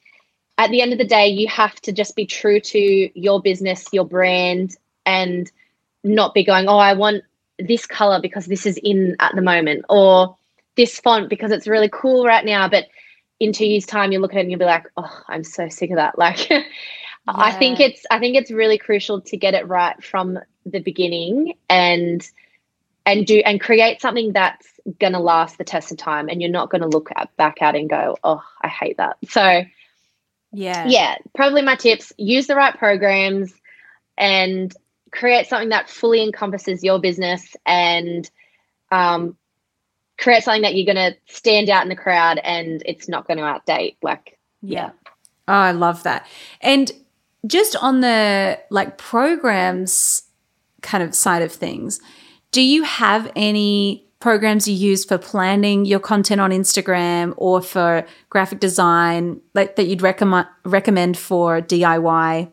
at 0.58 0.70
the 0.70 0.80
end 0.80 0.92
of 0.92 0.98
the 0.98 1.04
day, 1.04 1.26
you 1.26 1.48
have 1.48 1.74
to 1.82 1.92
just 1.92 2.14
be 2.14 2.24
true 2.24 2.60
to 2.60 3.20
your 3.20 3.42
business, 3.42 3.86
your 3.92 4.04
brand, 4.04 4.76
and 5.04 5.50
not 6.04 6.34
be 6.34 6.44
going, 6.44 6.68
oh, 6.68 6.78
I 6.78 6.94
want 6.94 7.24
this 7.58 7.86
color 7.86 8.20
because 8.20 8.46
this 8.46 8.66
is 8.66 8.78
in 8.82 9.16
at 9.20 9.34
the 9.34 9.42
moment 9.42 9.84
or 9.88 10.36
this 10.76 10.98
font 11.00 11.28
because 11.28 11.52
it's 11.52 11.68
really 11.68 11.90
cool 11.92 12.24
right 12.24 12.44
now 12.44 12.68
but 12.68 12.86
in 13.42 13.52
two 13.52 13.66
years' 13.66 13.86
time, 13.86 14.12
you 14.12 14.20
look 14.20 14.32
at 14.32 14.38
it 14.38 14.42
and 14.42 14.50
you'll 14.52 14.60
be 14.60 14.64
like, 14.64 14.86
oh, 14.96 15.22
I'm 15.26 15.42
so 15.42 15.68
sick 15.68 15.90
of 15.90 15.96
that. 15.96 16.16
Like, 16.22 16.48
yeah. 16.48 16.62
I 17.26 17.52
think 17.52 17.80
it's 17.80 18.04
I 18.10 18.18
think 18.18 18.36
it's 18.36 18.50
really 18.50 18.78
crucial 18.78 19.20
to 19.22 19.36
get 19.36 19.54
it 19.54 19.66
right 19.68 20.02
from 20.02 20.38
the 20.66 20.80
beginning 20.80 21.54
and 21.68 22.28
and 23.06 23.26
do 23.26 23.42
and 23.44 23.60
create 23.60 24.00
something 24.00 24.32
that's 24.32 24.68
going 24.98 25.12
to 25.12 25.20
last 25.20 25.58
the 25.58 25.64
test 25.64 25.92
of 25.92 25.98
time 25.98 26.28
and 26.28 26.40
you're 26.40 26.50
not 26.50 26.70
going 26.70 26.82
to 26.82 26.88
look 26.88 27.10
at, 27.14 27.36
back 27.36 27.62
at 27.62 27.76
and 27.76 27.88
go 27.88 28.16
oh 28.24 28.42
i 28.62 28.66
hate 28.66 28.96
that 28.96 29.18
so 29.28 29.62
yeah 30.50 30.84
yeah 30.88 31.14
probably 31.32 31.62
my 31.62 31.76
tips 31.76 32.12
use 32.16 32.48
the 32.48 32.56
right 32.56 32.76
programs 32.76 33.52
and 34.18 34.74
create 35.12 35.46
something 35.46 35.68
that 35.68 35.88
fully 35.88 36.22
encompasses 36.22 36.82
your 36.82 36.98
business 36.98 37.54
and 37.66 38.30
um, 38.90 39.36
create 40.18 40.42
something 40.42 40.62
that 40.62 40.74
you're 40.74 40.92
going 40.92 41.12
to 41.12 41.16
stand 41.32 41.68
out 41.68 41.82
in 41.82 41.88
the 41.88 41.96
crowd 41.96 42.38
and 42.42 42.82
it's 42.86 43.08
not 43.08 43.26
going 43.26 43.38
to 43.38 43.44
outdate 43.44 43.96
like 44.02 44.38
yeah. 44.62 44.84
yeah. 44.84 44.90
Oh, 45.48 45.54
I 45.54 45.72
love 45.72 46.02
that. 46.04 46.26
And 46.60 46.92
just 47.46 47.76
on 47.76 48.00
the 48.00 48.58
like 48.70 48.96
programs 48.98 50.22
kind 50.80 51.02
of 51.02 51.14
side 51.14 51.42
of 51.42 51.52
things, 51.52 52.00
do 52.52 52.62
you 52.62 52.84
have 52.84 53.30
any 53.34 54.06
programs 54.20 54.68
you 54.68 54.74
use 54.74 55.04
for 55.04 55.18
planning 55.18 55.84
your 55.84 55.98
content 55.98 56.40
on 56.40 56.52
Instagram 56.52 57.34
or 57.36 57.60
for 57.60 58.06
graphic 58.30 58.60
design 58.60 59.40
like 59.52 59.74
that 59.74 59.86
you'd 59.86 60.00
recommend 60.00 60.46
recommend 60.64 61.18
for 61.18 61.60
DIY 61.60 62.48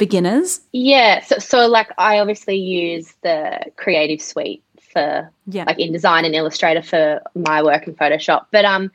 beginners? 0.00 0.60
Yeah, 0.72 1.22
so, 1.22 1.38
so 1.38 1.68
like 1.68 1.90
I 1.96 2.18
obviously 2.18 2.56
use 2.56 3.14
the 3.22 3.60
Creative 3.76 4.20
Suite 4.20 4.64
for 4.92 5.30
yeah. 5.46 5.64
like 5.64 5.78
InDesign 5.78 6.26
and 6.26 6.34
Illustrator 6.34 6.82
for 6.82 7.22
my 7.36 7.62
work 7.62 7.86
in 7.86 7.94
Photoshop, 7.94 8.46
but 8.50 8.64
um 8.64 8.90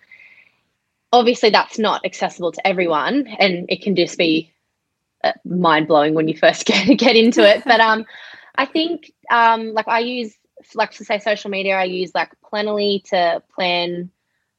obviously 1.13 1.49
that's 1.49 1.79
not 1.79 2.03
accessible 2.03 2.51
to 2.51 2.67
everyone 2.67 3.27
and 3.39 3.65
it 3.69 3.81
can 3.81 3.95
just 3.95 4.17
be 4.17 4.51
uh, 5.23 5.31
mind 5.45 5.87
blowing 5.87 6.13
when 6.13 6.27
you 6.27 6.35
first 6.35 6.65
get 6.69 6.97
get 6.97 7.15
into 7.15 7.47
it, 7.49 7.63
but 7.63 7.79
um 7.79 8.05
I 8.57 8.65
think 8.65 9.11
um, 9.29 9.73
like 9.73 9.87
I 9.87 9.99
use 9.99 10.35
like 10.73 10.91
to 10.91 11.05
say 11.05 11.19
social 11.19 11.49
media, 11.49 11.77
I 11.77 11.83
use 11.83 12.11
like 12.15 12.31
Planoly 12.41 13.03
to 13.09 13.43
plan 13.53 14.09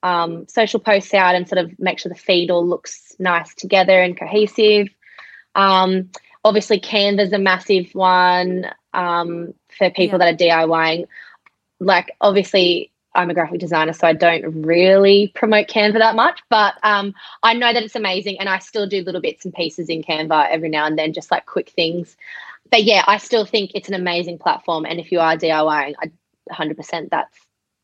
um, 0.02 0.46
social 0.48 0.78
posts 0.78 1.14
out 1.14 1.34
and 1.34 1.48
sort 1.48 1.64
of 1.64 1.78
make 1.78 1.98
sure 1.98 2.10
the 2.10 2.18
feed 2.18 2.50
all 2.50 2.66
looks 2.66 3.16
nice 3.18 3.54
together 3.54 4.00
and 4.00 4.16
cohesive. 4.16 4.88
Um, 5.54 6.10
obviously, 6.46 6.80
Canva's 6.80 7.32
a 7.32 7.38
massive 7.38 7.94
one 7.94 8.66
um, 8.94 9.54
for 9.68 9.90
people 9.90 10.18
yeah. 10.18 10.32
that 10.32 10.34
are 10.34 10.66
DIYing. 10.66 11.06
Like, 11.80 12.16
obviously, 12.20 12.90
I'm 13.14 13.30
a 13.30 13.34
graphic 13.34 13.60
designer, 13.60 13.92
so 13.92 14.06
I 14.06 14.12
don't 14.12 14.64
really 14.64 15.32
promote 15.34 15.68
Canva 15.68 15.98
that 15.98 16.16
much, 16.16 16.40
but 16.50 16.74
um, 16.82 17.14
I 17.42 17.54
know 17.54 17.72
that 17.72 17.82
it's 17.82 17.94
amazing, 17.94 18.38
and 18.40 18.48
I 18.48 18.58
still 18.58 18.86
do 18.86 19.02
little 19.02 19.20
bits 19.20 19.44
and 19.44 19.54
pieces 19.54 19.88
in 19.88 20.02
Canva 20.02 20.48
every 20.50 20.68
now 20.68 20.86
and 20.86 20.98
then, 20.98 21.12
just 21.12 21.30
like 21.30 21.46
quick 21.46 21.70
things 21.70 22.16
but 22.70 22.84
yeah, 22.84 23.04
I 23.06 23.18
still 23.18 23.44
think 23.44 23.72
it's 23.74 23.88
an 23.88 23.94
amazing 23.94 24.38
platform. 24.38 24.86
And 24.86 24.98
if 25.00 25.12
you 25.12 25.20
are 25.20 25.36
DIYing, 25.36 25.94
I 26.00 26.10
100% 26.50 27.10
that's 27.10 27.36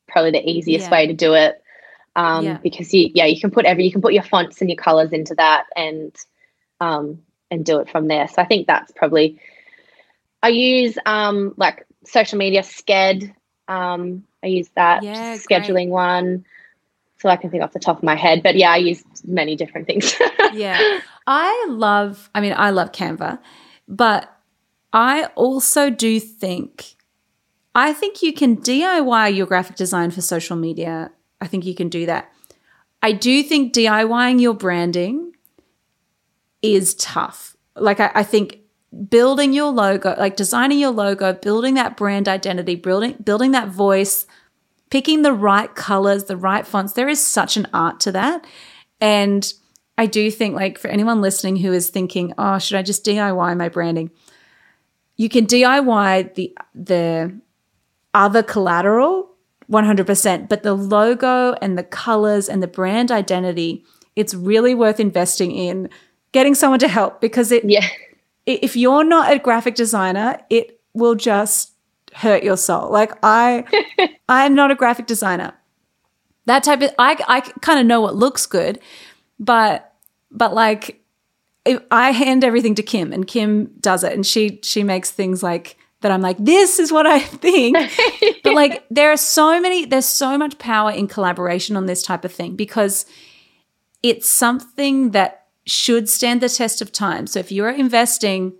probably 0.08 0.32
the 0.32 0.48
easiest 0.48 0.86
yeah. 0.86 0.90
way 0.90 1.06
to 1.06 1.14
do 1.14 1.34
it. 1.34 1.62
Um, 2.14 2.44
yeah. 2.44 2.58
because 2.58 2.92
you, 2.92 3.10
yeah, 3.14 3.24
you 3.24 3.40
can 3.40 3.50
put 3.50 3.64
every, 3.64 3.84
you 3.84 3.92
can 3.92 4.02
put 4.02 4.12
your 4.12 4.22
fonts 4.22 4.60
and 4.60 4.68
your 4.68 4.76
colors 4.76 5.12
into 5.12 5.34
that 5.36 5.64
and, 5.74 6.14
um, 6.78 7.22
and 7.52 7.66
do 7.66 7.78
it 7.78 7.88
from 7.90 8.08
there. 8.08 8.26
So 8.28 8.40
I 8.40 8.46
think 8.46 8.66
that's 8.66 8.90
probably, 8.92 9.38
I 10.42 10.48
use, 10.48 10.96
um, 11.04 11.52
like 11.58 11.86
social 12.04 12.38
media 12.38 12.62
Sked. 12.62 13.32
Um, 13.68 14.24
I 14.42 14.46
use 14.46 14.70
that 14.74 15.02
yeah, 15.02 15.36
scheduling 15.36 15.72
great. 15.74 15.88
one. 15.90 16.44
So 17.18 17.28
I 17.28 17.36
can 17.36 17.50
think 17.50 17.62
off 17.62 17.72
the 17.72 17.78
top 17.78 17.98
of 17.98 18.02
my 18.02 18.16
head, 18.16 18.42
but 18.42 18.56
yeah, 18.56 18.70
I 18.70 18.78
use 18.78 19.04
many 19.22 19.54
different 19.54 19.86
things. 19.86 20.14
yeah. 20.54 21.00
I 21.26 21.66
love, 21.68 22.30
I 22.34 22.40
mean, 22.40 22.54
I 22.56 22.70
love 22.70 22.90
Canva, 22.90 23.38
but 23.86 24.34
I 24.92 25.26
also 25.36 25.90
do 25.90 26.18
think, 26.18 26.96
I 27.74 27.92
think 27.92 28.22
you 28.22 28.32
can 28.32 28.56
DIY 28.56 29.36
your 29.36 29.46
graphic 29.46 29.76
design 29.76 30.10
for 30.10 30.22
social 30.22 30.56
media. 30.56 31.12
I 31.40 31.46
think 31.46 31.64
you 31.64 31.74
can 31.74 31.88
do 31.88 32.06
that. 32.06 32.32
I 33.02 33.12
do 33.12 33.42
think 33.42 33.72
DIYing 33.72 34.40
your 34.40 34.54
branding 34.54 35.31
is 36.62 36.94
tough. 36.94 37.56
Like, 37.76 38.00
I, 38.00 38.10
I 38.14 38.22
think 38.22 38.60
building 39.08 39.52
your 39.52 39.70
logo, 39.72 40.14
like 40.18 40.36
designing 40.36 40.78
your 40.78 40.90
logo, 40.90 41.32
building 41.32 41.74
that 41.74 41.96
brand 41.96 42.28
identity, 42.28 42.74
building 42.74 43.16
building 43.22 43.52
that 43.52 43.68
voice, 43.68 44.26
picking 44.90 45.22
the 45.22 45.32
right 45.32 45.74
colors, 45.74 46.24
the 46.24 46.36
right 46.36 46.66
fonts. 46.66 46.92
There 46.92 47.08
is 47.08 47.24
such 47.24 47.56
an 47.56 47.66
art 47.72 48.00
to 48.00 48.12
that. 48.12 48.46
And 49.00 49.52
I 49.98 50.06
do 50.06 50.30
think 50.30 50.54
like 50.54 50.78
for 50.78 50.88
anyone 50.88 51.20
listening 51.20 51.56
who 51.56 51.72
is 51.72 51.88
thinking, 51.88 52.34
"Oh, 52.38 52.58
should 52.58 52.76
I 52.76 52.82
just 52.82 53.04
DIY 53.04 53.56
my 53.56 53.68
branding?" 53.68 54.10
you 55.16 55.28
can 55.28 55.46
DIY 55.46 56.34
the 56.34 56.52
the 56.74 57.40
other 58.14 58.42
collateral 58.42 59.30
100%, 59.70 60.48
but 60.48 60.62
the 60.64 60.74
logo 60.74 61.54
and 61.62 61.78
the 61.78 61.84
colors 61.84 62.48
and 62.48 62.62
the 62.62 62.66
brand 62.66 63.10
identity, 63.10 63.84
it's 64.16 64.34
really 64.34 64.74
worth 64.74 65.00
investing 65.00 65.50
in 65.50 65.88
getting 66.32 66.54
someone 66.54 66.80
to 66.80 66.88
help 66.88 67.20
because 67.20 67.52
it 67.52 67.64
yeah. 67.64 67.86
if 68.46 68.76
you're 68.76 69.04
not 69.04 69.32
a 69.32 69.38
graphic 69.38 69.74
designer, 69.74 70.40
it 70.50 70.80
will 70.94 71.14
just 71.14 71.72
hurt 72.14 72.42
your 72.42 72.56
soul. 72.56 72.90
Like 72.90 73.12
I 73.22 73.64
I'm 74.28 74.54
not 74.54 74.70
a 74.70 74.74
graphic 74.74 75.06
designer. 75.06 75.54
That 76.46 76.64
type 76.64 76.82
of 76.82 76.90
I 76.98 77.16
I 77.28 77.40
kind 77.40 77.78
of 77.78 77.86
know 77.86 78.00
what 78.00 78.16
looks 78.16 78.46
good, 78.46 78.80
but 79.38 79.94
but 80.30 80.54
like 80.54 81.00
I 81.90 82.10
hand 82.10 82.42
everything 82.42 82.74
to 82.76 82.82
Kim 82.82 83.12
and 83.12 83.26
Kim 83.26 83.66
does 83.80 84.02
it 84.02 84.12
and 84.12 84.26
she 84.26 84.58
she 84.62 84.82
makes 84.82 85.10
things 85.10 85.42
like 85.42 85.76
that 86.00 86.10
I'm 86.10 86.20
like 86.20 86.38
this 86.38 86.80
is 86.80 86.90
what 86.90 87.06
I 87.06 87.20
think 87.20 87.76
but 88.42 88.54
like 88.54 88.84
there 88.90 89.12
are 89.12 89.16
so 89.16 89.60
many 89.60 89.84
there's 89.84 90.08
so 90.08 90.36
much 90.36 90.58
power 90.58 90.90
in 90.90 91.06
collaboration 91.06 91.76
on 91.76 91.86
this 91.86 92.02
type 92.02 92.24
of 92.24 92.32
thing 92.32 92.56
because 92.56 93.06
it's 94.02 94.28
something 94.28 95.12
that 95.12 95.41
should 95.66 96.08
stand 96.08 96.40
the 96.40 96.48
test 96.48 96.80
of 96.82 96.92
time 96.92 97.26
so 97.26 97.38
if 97.38 97.52
you're 97.52 97.70
investing 97.70 98.52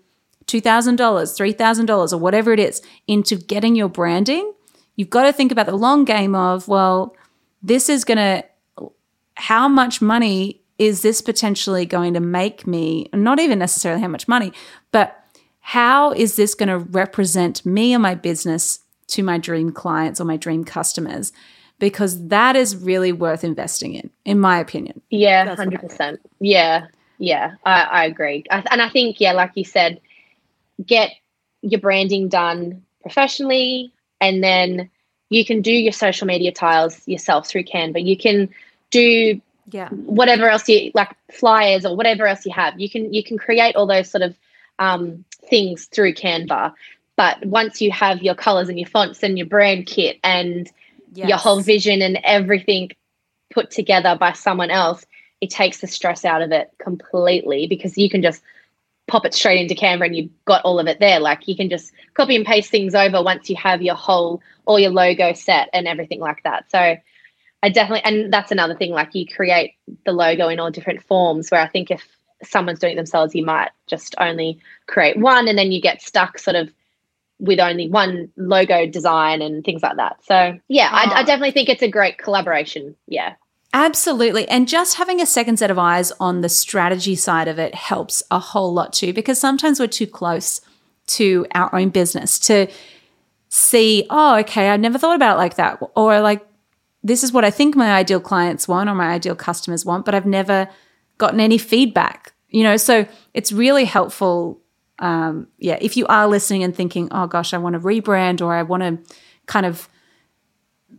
$2000 0.47 0.97
$3000 0.97 2.13
or 2.13 2.17
whatever 2.19 2.53
it 2.53 2.61
is 2.61 2.83
into 3.07 3.37
getting 3.37 3.75
your 3.75 3.89
branding 3.89 4.53
you've 4.97 5.11
got 5.11 5.23
to 5.25 5.33
think 5.33 5.53
about 5.53 5.67
the 5.67 5.77
long 5.77 6.05
game 6.05 6.35
of 6.35 6.69
well 6.69 7.17
this 7.63 7.89
is 7.89 8.05
going 8.05 8.19
to 8.19 8.45
how 9.35 9.69
much 9.69 10.03
money 10.03 10.63
is 10.79 11.03
this 11.03 11.21
potentially 11.21 11.87
going 11.87 12.15
to 12.15 12.21
make 12.21 12.67
me, 12.67 13.09
not 13.13 13.39
even 13.39 13.59
necessarily 13.59 14.01
how 14.01 14.09
much 14.09 14.27
money, 14.27 14.53
but 14.91 15.17
how 15.61 16.13
is 16.13 16.37
this 16.37 16.55
going 16.55 16.69
to 16.69 16.79
represent 16.79 17.65
me 17.65 17.93
and 17.93 18.03
my 18.03 18.15
business 18.15 18.81
to 19.07 19.23
my 19.23 19.39
dream 19.39 19.71
clients 19.71 20.21
or 20.21 20.25
my 20.25 20.37
dream 20.37 20.65
customers? 20.65 21.33
Because 21.83 22.29
that 22.29 22.55
is 22.55 22.77
really 22.77 23.11
worth 23.11 23.43
investing 23.43 23.95
in, 23.95 24.09
in 24.25 24.39
my 24.39 24.61
opinion. 24.61 25.01
Yeah, 25.11 25.53
hundred 25.57 25.81
percent. 25.81 26.21
Yeah, 26.39 26.87
yeah, 27.19 27.57
I, 27.65 27.83
I 27.83 28.05
agree. 28.05 28.45
I, 28.53 28.63
and 28.71 28.81
I 28.81 28.89
think, 28.89 29.21
yeah, 29.21 29.33
like 29.33 29.51
you 29.57 29.65
said, 29.65 30.01
get 30.87 31.11
your 31.61 31.81
branding 31.81 32.29
done 32.29 32.85
professionally, 33.01 33.93
and 34.21 34.45
then 34.45 34.91
you 35.29 35.45
can 35.45 35.61
do 35.61 35.73
your 35.73 35.93
social 35.93 36.29
media 36.29 36.53
tiles 36.53 37.03
yourself 37.09 37.49
through 37.49 37.65
Canva. 37.65 38.07
You 38.07 38.17
can 38.17 38.49
do 38.91 39.41
yeah 39.73 39.89
whatever 39.89 40.49
else 40.49 40.69
you 40.69 40.93
like 40.95 41.17
flyers 41.33 41.85
or 41.85 41.97
whatever 41.97 42.27
else 42.27 42.45
you 42.45 42.53
have 42.53 42.79
you 42.81 42.91
can 42.91 43.15
you 43.15 43.23
can 43.23 43.39
create 43.39 43.77
all 43.77 43.87
those 43.87 44.11
sort 44.11 44.23
of 44.23 44.37
um, 44.81 45.25
things 45.49 45.87
through 45.87 46.13
canva 46.13 46.75
but 47.15 47.45
once 47.47 47.81
you 47.81 47.93
have 47.93 48.21
your 48.21 48.35
colors 48.35 48.69
and 48.69 48.79
your 48.79 48.89
fonts 48.89 49.23
and 49.23 49.39
your 49.39 49.47
brand 49.47 49.87
kit 49.87 50.19
and 50.25 50.69
yes. 51.13 51.29
your 51.29 51.39
whole 51.39 51.61
vision 51.61 52.03
and 52.03 52.19
everything 52.25 52.91
put 53.53 53.71
together 53.71 54.17
by 54.19 54.33
someone 54.33 54.71
else 54.71 55.05
it 55.43 55.51
takes 55.51 55.81
the 55.81 55.89
stress 55.89 56.25
out 56.25 56.41
of 56.41 56.53
it 56.53 56.71
completely 56.79 57.67
because 57.67 57.99
you 57.99 58.09
can 58.09 58.23
just 58.23 58.43
pop 59.09 59.27
it 59.27 59.35
straight 59.35 59.61
into 59.61 59.75
Canva 59.75 60.07
and 60.07 60.17
you've 60.17 60.45
got 60.45 60.63
all 60.65 60.79
of 60.79 60.87
it 60.87 61.01
there. 61.01 61.19
Like 61.19 61.49
you 61.49 61.57
can 61.57 61.69
just 61.69 61.93
copy 62.15 62.37
and 62.37 62.47
paste 62.47 62.71
things 62.71 62.95
over 62.95 63.23
once 63.23 63.51
you 63.51 63.57
have 63.57 63.83
your 63.83 63.97
whole 63.97 64.41
all 64.65 64.79
your 64.79 64.93
logo 64.93 65.33
set 65.33 65.69
and 65.73 65.89
everything 65.89 66.21
like 66.21 66.45
that. 66.45 66.71
So 66.71 66.97
I 67.65 67.69
definitely, 67.69 68.05
and 68.05 68.33
that's 68.33 68.53
another 68.53 68.77
thing. 68.77 68.93
Like 68.93 69.17
you 69.17 69.27
create 69.27 69.75
the 70.07 70.13
logo 70.13 70.49
in 70.49 70.61
all 70.61 70.71
different 70.71 71.03
forms. 71.03 71.51
Where 71.51 71.61
I 71.61 71.69
think 71.69 71.91
if 71.91 72.07
someone's 72.45 72.79
doing 72.79 72.93
it 72.93 72.97
themselves, 72.97 73.35
you 73.35 73.45
might 73.45 73.71
just 73.89 74.15
only 74.19 74.61
create 74.87 75.19
one, 75.19 75.49
and 75.49 75.59
then 75.59 75.73
you 75.73 75.81
get 75.81 76.01
stuck 76.01 76.39
sort 76.39 76.57
of 76.57 76.73
with 77.43 77.59
only 77.59 77.91
one 77.91 78.31
logo 78.37 78.87
design 78.87 79.43
and 79.43 79.65
things 79.65 79.83
like 79.83 79.97
that. 79.97 80.25
So 80.25 80.59
yeah, 80.69 80.89
oh. 80.93 81.11
I, 81.11 81.21
I 81.21 81.23
definitely 81.25 81.51
think 81.51 81.69
it's 81.69 81.83
a 81.83 81.89
great 81.89 82.17
collaboration. 82.17 82.97
Yeah. 83.09 83.35
Absolutely. 83.75 84.49
And 84.49 84.69
just 84.69 84.97
having 84.97 85.21
a 85.21 85.27
second 85.27 85.59
set 85.59 85.71
of 85.71 85.79
eyes 85.79 86.13
on 86.21 86.41
the 86.41 86.49
strategy 86.49 87.17
side 87.17 87.49
of 87.49 87.59
it 87.59 87.75
helps 87.75 88.23
a 88.31 88.39
whole 88.39 88.73
lot 88.73 88.93
too, 88.93 89.13
because 89.13 89.41
sometimes 89.41 89.81
we're 89.81 89.87
too 89.89 90.07
close 90.07 90.61
to 91.09 91.47
our 91.55 91.75
own 91.75 91.89
business 91.89 92.39
to 92.39 92.69
see, 93.49 94.07
oh, 94.09 94.39
okay, 94.39 94.71
I 94.71 94.77
never 94.77 94.99
thought 94.99 95.17
about 95.17 95.35
it 95.35 95.39
like 95.39 95.57
that. 95.57 95.81
Or 95.97 96.21
like, 96.21 96.47
this 97.03 97.25
is 97.25 97.33
what 97.33 97.45
I 97.45 97.51
think 97.51 97.75
my 97.75 97.93
ideal 97.93 98.21
clients 98.21 98.69
want 98.69 98.89
or 98.89 98.95
my 98.95 99.11
ideal 99.11 99.35
customers 99.35 99.85
want, 99.85 100.05
but 100.05 100.15
I've 100.15 100.27
never 100.27 100.69
gotten 101.19 101.41
any 101.41 101.59
feedback, 101.59 102.33
you 102.51 102.63
know? 102.63 102.77
So 102.77 103.05
it's 103.35 103.51
really 103.51 103.85
helpful. 103.85 104.62
Um, 105.03 105.49
yeah, 105.59 105.77
if 105.81 105.97
you 105.97 106.07
are 106.07 106.27
listening 106.27 106.63
and 106.63 106.75
thinking, 106.75 107.09
oh 107.11 107.27
gosh, 107.27 107.53
I 107.53 107.59
want 107.59 107.75
to 107.75 107.81
rebrand 107.81 108.41
or 108.41 108.55
I 108.55 108.63
want 108.63 108.83
to 108.83 109.15
kind 109.47 109.67
of 109.67 109.89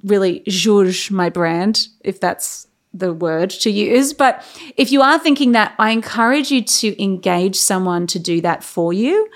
really 0.04 0.42
zhuzh 0.42 1.10
my 1.10 1.30
brand, 1.30 1.88
if 2.02 2.20
that's 2.20 2.68
the 2.94 3.14
word 3.14 3.50
to 3.50 3.72
use. 3.72 4.14
But 4.14 4.46
if 4.78 4.92
you 4.92 5.02
are 5.02 5.18
thinking 5.18 5.54
that, 5.54 5.74
I 5.80 5.92
encourage 5.92 6.52
you 6.52 6.62
to 6.62 7.02
engage 7.02 7.56
someone 7.56 8.06
to 8.08 8.20
do 8.20 8.42
that 8.42 8.64
for 8.64 8.94
you, 8.94 9.30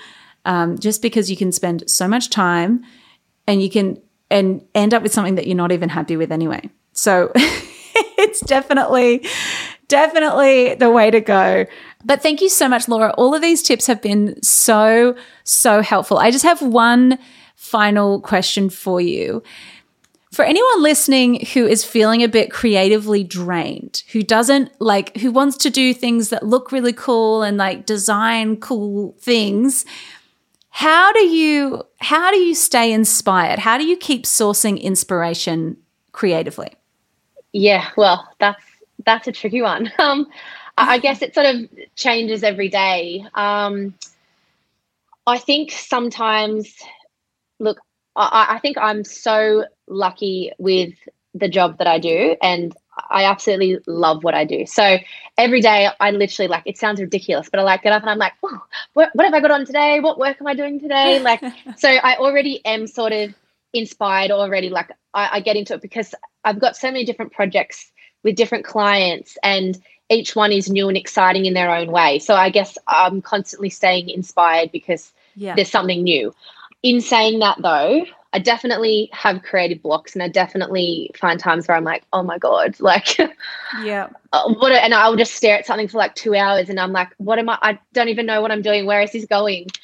um, 0.44 0.78
just 0.78 1.02
because 1.02 1.30
you 1.30 1.36
can 1.36 1.50
spend 1.50 1.88
so 1.90 2.06
much 2.06 2.30
time 2.30 2.84
and 3.46 3.62
you 3.62 3.70
can 3.70 4.00
and 4.30 4.62
end 4.74 4.92
up 4.92 5.02
with 5.02 5.12
something 5.12 5.36
that 5.36 5.46
you're 5.46 5.56
not 5.56 5.72
even 5.72 5.88
happy 5.88 6.16
with 6.16 6.30
anyway. 6.30 6.68
So 6.92 7.32
it's 7.34 8.40
definitely, 8.40 9.26
definitely 9.88 10.74
the 10.74 10.90
way 10.90 11.10
to 11.10 11.20
go. 11.20 11.66
But 12.04 12.22
thank 12.22 12.40
you 12.40 12.48
so 12.48 12.68
much, 12.68 12.88
Laura. 12.88 13.10
All 13.18 13.34
of 13.34 13.42
these 13.42 13.62
tips 13.62 13.86
have 13.86 14.00
been 14.00 14.40
so, 14.42 15.16
so 15.44 15.82
helpful. 15.82 16.18
I 16.18 16.30
just 16.30 16.44
have 16.44 16.62
one 16.62 17.18
final 17.56 18.20
question 18.20 18.70
for 18.70 19.00
you. 19.00 19.42
For 20.32 20.44
anyone 20.44 20.82
listening 20.82 21.46
who 21.54 21.66
is 21.66 21.84
feeling 21.84 22.22
a 22.22 22.28
bit 22.28 22.52
creatively 22.52 23.24
drained, 23.24 24.04
who 24.12 24.22
doesn't 24.22 24.70
like, 24.80 25.16
who 25.16 25.32
wants 25.32 25.56
to 25.58 25.70
do 25.70 25.92
things 25.94 26.28
that 26.28 26.46
look 26.46 26.70
really 26.70 26.92
cool 26.92 27.42
and 27.42 27.56
like 27.56 27.86
design 27.86 28.58
cool 28.58 29.16
things, 29.18 29.84
how 30.68 31.12
do 31.12 31.26
you 31.26 31.82
how 31.96 32.30
do 32.30 32.36
you 32.36 32.54
stay 32.54 32.92
inspired? 32.92 33.58
How 33.58 33.78
do 33.78 33.84
you 33.84 33.96
keep 33.96 34.24
sourcing 34.24 34.80
inspiration 34.80 35.76
creatively? 36.12 36.68
Yeah, 37.52 37.88
well, 37.96 38.28
that's 38.38 38.62
that's 39.08 39.26
a 39.26 39.32
tricky 39.32 39.62
one. 39.62 39.90
Um, 39.98 40.26
I 40.80 40.98
guess 40.98 41.22
it 41.22 41.34
sort 41.34 41.46
of 41.46 41.68
changes 41.96 42.44
every 42.44 42.68
day. 42.68 43.24
Um, 43.34 43.94
I 45.26 45.38
think 45.38 45.72
sometimes, 45.72 46.72
look, 47.58 47.78
I, 48.14 48.46
I 48.50 48.58
think 48.60 48.78
I'm 48.78 49.02
so 49.02 49.64
lucky 49.88 50.52
with 50.56 50.94
the 51.34 51.48
job 51.48 51.78
that 51.78 51.88
I 51.88 51.98
do, 51.98 52.36
and 52.40 52.76
I 53.10 53.24
absolutely 53.24 53.78
love 53.88 54.22
what 54.22 54.34
I 54.34 54.44
do. 54.44 54.66
So 54.66 54.98
every 55.36 55.60
day 55.60 55.88
I 55.98 56.12
literally 56.12 56.46
like, 56.46 56.62
it 56.64 56.78
sounds 56.78 57.00
ridiculous, 57.00 57.48
but 57.50 57.58
I 57.58 57.64
like 57.64 57.82
get 57.82 57.92
up 57.92 58.02
and 58.02 58.10
I'm 58.10 58.18
like, 58.18 58.34
oh, 58.44 58.60
what, 58.92 59.10
what 59.14 59.24
have 59.24 59.34
I 59.34 59.40
got 59.40 59.50
on 59.50 59.66
today? 59.66 59.98
What 59.98 60.16
work 60.16 60.36
am 60.40 60.46
I 60.46 60.54
doing 60.54 60.78
today? 60.78 61.18
Like, 61.18 61.42
so 61.76 61.88
I 61.88 62.18
already 62.18 62.64
am 62.64 62.86
sort 62.86 63.12
of 63.12 63.34
inspired 63.72 64.30
already. 64.30 64.68
Like 64.68 64.90
I, 65.12 65.28
I 65.32 65.40
get 65.40 65.56
into 65.56 65.74
it 65.74 65.82
because 65.82 66.14
I've 66.44 66.60
got 66.60 66.76
so 66.76 66.86
many 66.86 67.04
different 67.04 67.32
projects 67.32 67.90
with 68.28 68.36
different 68.36 68.64
clients 68.64 69.38
and 69.42 69.82
each 70.10 70.36
one 70.36 70.52
is 70.52 70.70
new 70.70 70.88
and 70.88 70.96
exciting 70.96 71.46
in 71.46 71.54
their 71.54 71.74
own 71.74 71.90
way. 71.90 72.18
So 72.18 72.34
I 72.34 72.50
guess 72.50 72.76
I'm 72.86 73.22
constantly 73.22 73.70
staying 73.70 74.10
inspired 74.10 74.70
because 74.70 75.12
yeah. 75.34 75.54
there's 75.54 75.70
something 75.70 76.02
new. 76.02 76.34
In 76.82 77.00
saying 77.00 77.38
that 77.40 77.60
though, 77.60 78.04
I 78.34 78.38
definitely 78.38 79.08
have 79.12 79.42
creative 79.42 79.82
blocks 79.82 80.14
and 80.14 80.22
I 80.22 80.28
definitely 80.28 81.10
find 81.18 81.40
times 81.40 81.66
where 81.66 81.76
I'm 81.76 81.84
like, 81.84 82.04
oh 82.12 82.22
my 82.22 82.38
God, 82.38 82.76
like, 82.80 83.18
yeah. 83.82 84.08
Uh, 84.32 84.52
what, 84.54 84.72
and 84.72 84.92
I'll 84.92 85.16
just 85.16 85.34
stare 85.34 85.58
at 85.58 85.66
something 85.66 85.88
for 85.88 85.96
like 85.96 86.14
two 86.14 86.34
hours 86.34 86.68
and 86.68 86.78
I'm 86.78 86.92
like, 86.92 87.08
what 87.16 87.38
am 87.38 87.48
I? 87.48 87.58
I 87.62 87.78
don't 87.94 88.08
even 88.08 88.26
know 88.26 88.42
what 88.42 88.52
I'm 88.52 88.62
doing. 88.62 88.84
Where 88.84 89.00
is 89.00 89.12
this 89.12 89.26
going? 89.26 89.68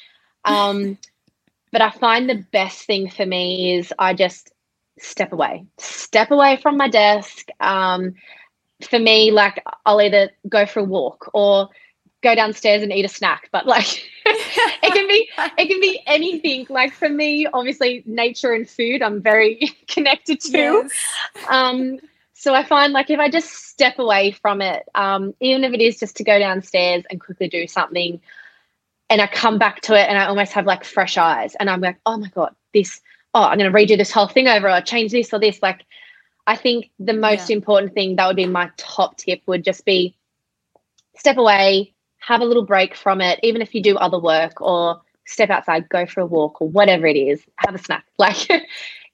Um, 0.47 0.99
but 1.71 1.81
I 1.81 1.89
find 1.89 2.29
the 2.29 2.45
best 2.51 2.85
thing 2.85 3.09
for 3.09 3.25
me 3.25 3.73
is 3.79 3.91
I 3.97 4.13
just 4.13 4.53
step 4.99 5.33
away, 5.33 5.65
step 5.77 6.31
away 6.31 6.57
from 6.61 6.77
my 6.77 6.87
desk. 6.87 7.47
Um, 7.59 8.15
for 8.89 8.99
me, 8.99 9.31
like, 9.31 9.63
I'll 9.85 10.01
either 10.01 10.29
go 10.49 10.65
for 10.65 10.81
a 10.81 10.83
walk 10.83 11.29
or 11.33 11.69
go 12.25 12.33
downstairs 12.33 12.81
and 12.81 12.91
eat 12.91 13.05
a 13.05 13.07
snack 13.07 13.49
but 13.51 13.67
like 13.67 14.09
it 14.25 14.93
can 14.93 15.07
be 15.07 15.29
it 15.59 15.67
can 15.67 15.79
be 15.79 16.01
anything 16.07 16.65
like 16.69 16.91
for 16.91 17.07
me 17.07 17.45
obviously 17.53 18.01
nature 18.07 18.51
and 18.51 18.67
food 18.67 19.03
i'm 19.03 19.21
very 19.21 19.71
connected 19.87 20.39
to 20.41 20.57
yes. 20.57 20.91
um 21.49 21.99
so 22.33 22.55
i 22.55 22.63
find 22.63 22.93
like 22.93 23.11
if 23.11 23.19
i 23.19 23.29
just 23.29 23.51
step 23.51 23.99
away 23.99 24.31
from 24.31 24.59
it 24.59 24.89
um 24.95 25.35
even 25.39 25.63
if 25.63 25.71
it 25.71 25.81
is 25.81 25.99
just 25.99 26.17
to 26.17 26.23
go 26.23 26.39
downstairs 26.39 27.03
and 27.11 27.21
quickly 27.21 27.47
do 27.47 27.67
something 27.67 28.19
and 29.11 29.21
i 29.21 29.27
come 29.27 29.59
back 29.59 29.81
to 29.81 29.93
it 29.93 30.09
and 30.09 30.17
i 30.17 30.25
almost 30.25 30.51
have 30.51 30.65
like 30.65 30.83
fresh 30.83 31.19
eyes 31.19 31.53
and 31.59 31.69
i'm 31.69 31.81
like 31.81 31.99
oh 32.07 32.17
my 32.17 32.29
god 32.29 32.55
this 32.73 33.01
oh 33.35 33.43
i'm 33.43 33.59
going 33.59 33.71
to 33.71 33.77
redo 33.77 33.95
this 33.95 34.11
whole 34.11 34.27
thing 34.27 34.47
over 34.47 34.69
or 34.69 34.81
change 34.81 35.11
this 35.11 35.31
or 35.31 35.39
this 35.39 35.61
like 35.61 35.85
i 36.47 36.55
think 36.55 36.89
the 36.97 37.13
most 37.13 37.49
yeah. 37.49 37.55
important 37.55 37.93
thing 37.93 38.15
that 38.15 38.25
would 38.25 38.35
be 38.35 38.47
my 38.47 38.71
top 38.77 39.15
tip 39.17 39.41
would 39.45 39.63
just 39.63 39.85
be 39.85 40.15
step 41.15 41.37
away 41.37 41.93
have 42.25 42.41
a 42.41 42.45
little 42.45 42.65
break 42.65 42.95
from 42.95 43.21
it, 43.21 43.39
even 43.43 43.61
if 43.61 43.75
you 43.75 43.83
do 43.83 43.95
other 43.97 44.19
work 44.19 44.59
or 44.59 44.99
step 45.25 45.49
outside, 45.49 45.87
go 45.89 46.05
for 46.05 46.21
a 46.21 46.25
walk 46.25 46.59
or 46.59 46.67
whatever 46.67 47.05
it 47.05 47.17
is, 47.17 47.43
have 47.57 47.75
a 47.75 47.77
snack. 47.77 48.05
Like 48.17 48.49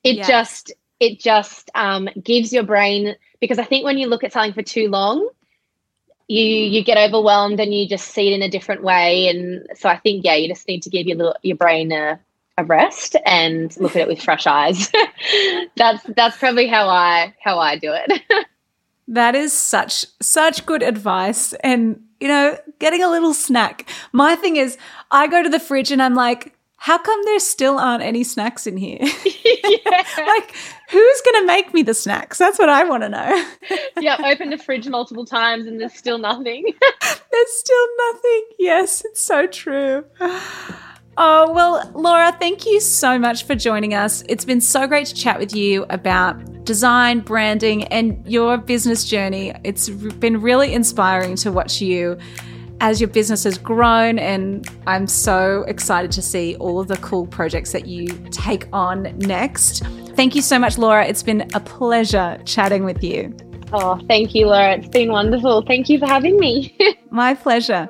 it 0.03 0.25
just 0.25 0.73
it 0.99 1.19
just 1.19 1.69
um, 1.75 2.09
gives 2.23 2.53
your 2.53 2.63
brain 2.63 3.15
because 3.39 3.59
I 3.59 3.65
think 3.65 3.83
when 3.83 3.97
you 3.97 4.07
look 4.07 4.23
at 4.23 4.31
something 4.31 4.53
for 4.53 4.61
too 4.61 4.89
long, 4.89 5.27
you 6.27 6.45
you 6.45 6.83
get 6.83 6.97
overwhelmed 6.97 7.59
and 7.59 7.73
you 7.73 7.87
just 7.87 8.07
see 8.07 8.31
it 8.31 8.33
in 8.33 8.41
a 8.41 8.49
different 8.49 8.83
way. 8.83 9.27
And 9.27 9.67
so 9.75 9.89
I 9.89 9.97
think 9.97 10.23
yeah, 10.23 10.35
you 10.35 10.47
just 10.47 10.67
need 10.67 10.83
to 10.83 10.89
give 10.89 11.07
your 11.07 11.17
little, 11.17 11.35
your 11.41 11.57
brain 11.57 11.91
a, 11.91 12.19
a 12.61 12.65
rest 12.65 13.15
and 13.25 13.75
look 13.77 13.95
at 13.95 14.03
it 14.03 14.07
with 14.07 14.21
fresh 14.21 14.47
eyes. 14.47 14.89
that's 15.75 16.03
that's 16.15 16.37
probably 16.37 16.67
how 16.67 16.87
I 16.87 17.33
how 17.41 17.59
I 17.59 17.77
do 17.77 17.93
it. 17.93 18.21
that 19.07 19.35
is 19.35 19.53
such 19.53 20.05
such 20.21 20.65
good 20.65 20.83
advice 20.83 21.53
and 21.63 22.01
you 22.21 22.27
know, 22.27 22.57
getting 22.79 23.03
a 23.03 23.09
little 23.09 23.33
snack. 23.33 23.89
My 24.13 24.35
thing 24.35 24.55
is, 24.55 24.77
I 25.09 25.27
go 25.27 25.41
to 25.41 25.49
the 25.49 25.59
fridge 25.59 25.91
and 25.91 26.01
I'm 26.03 26.13
like, 26.13 26.53
how 26.77 26.97
come 26.97 27.19
there 27.25 27.39
still 27.39 27.77
aren't 27.77 28.03
any 28.03 28.23
snacks 28.23 28.65
in 28.65 28.77
here? 28.77 28.99
like, 29.01 30.55
who's 30.89 31.21
going 31.21 31.41
to 31.41 31.45
make 31.45 31.73
me 31.73 31.83
the 31.83 31.93
snacks? 31.93 32.37
That's 32.37 32.59
what 32.59 32.69
I 32.69 32.83
want 32.83 33.03
to 33.03 33.09
know. 33.09 33.45
yeah, 33.99 34.17
open 34.23 34.51
the 34.51 34.57
fridge 34.57 34.87
multiple 34.87 35.25
times 35.25 35.65
and 35.67 35.79
there's 35.79 35.93
still 35.93 36.19
nothing. 36.19 36.63
there's 37.01 37.53
still 37.53 37.87
nothing. 37.97 38.45
Yes, 38.59 39.03
it's 39.05 39.21
so 39.21 39.47
true. 39.47 40.05
Oh, 41.17 41.51
well, 41.53 41.91
Laura, 41.93 42.31
thank 42.39 42.65
you 42.65 42.79
so 42.79 43.19
much 43.19 43.45
for 43.45 43.53
joining 43.53 43.93
us. 43.93 44.23
It's 44.29 44.45
been 44.45 44.61
so 44.61 44.87
great 44.87 45.07
to 45.07 45.13
chat 45.13 45.39
with 45.39 45.53
you 45.53 45.85
about 45.89 46.63
design, 46.63 47.19
branding, 47.19 47.83
and 47.85 48.25
your 48.25 48.57
business 48.57 49.03
journey. 49.03 49.53
It's 49.63 49.89
been 49.89 50.41
really 50.41 50.73
inspiring 50.73 51.35
to 51.37 51.51
watch 51.51 51.81
you 51.81 52.17
as 52.79 52.99
your 52.99 53.09
business 53.09 53.43
has 53.43 53.57
grown, 53.57 54.17
and 54.19 54.67
I'm 54.87 55.05
so 55.05 55.63
excited 55.67 56.11
to 56.13 56.21
see 56.21 56.55
all 56.55 56.79
of 56.79 56.87
the 56.87 56.97
cool 56.97 57.27
projects 57.27 57.73
that 57.73 57.87
you 57.87 58.07
take 58.31 58.67
on 58.73 59.15
next. 59.19 59.83
Thank 60.15 60.33
you 60.33 60.41
so 60.41 60.57
much, 60.57 60.77
Laura. 60.77 61.05
It's 61.05 61.23
been 61.23 61.47
a 61.53 61.59
pleasure 61.59 62.39
chatting 62.45 62.83
with 62.83 63.03
you. 63.03 63.35
Oh, 63.73 63.99
thank 64.07 64.33
you, 64.33 64.47
Laura. 64.47 64.73
It's 64.73 64.87
been 64.87 65.11
wonderful. 65.11 65.63
Thank 65.65 65.89
you 65.89 65.99
for 65.99 66.07
having 66.07 66.37
me. 66.39 66.75
My 67.11 67.35
pleasure. 67.35 67.87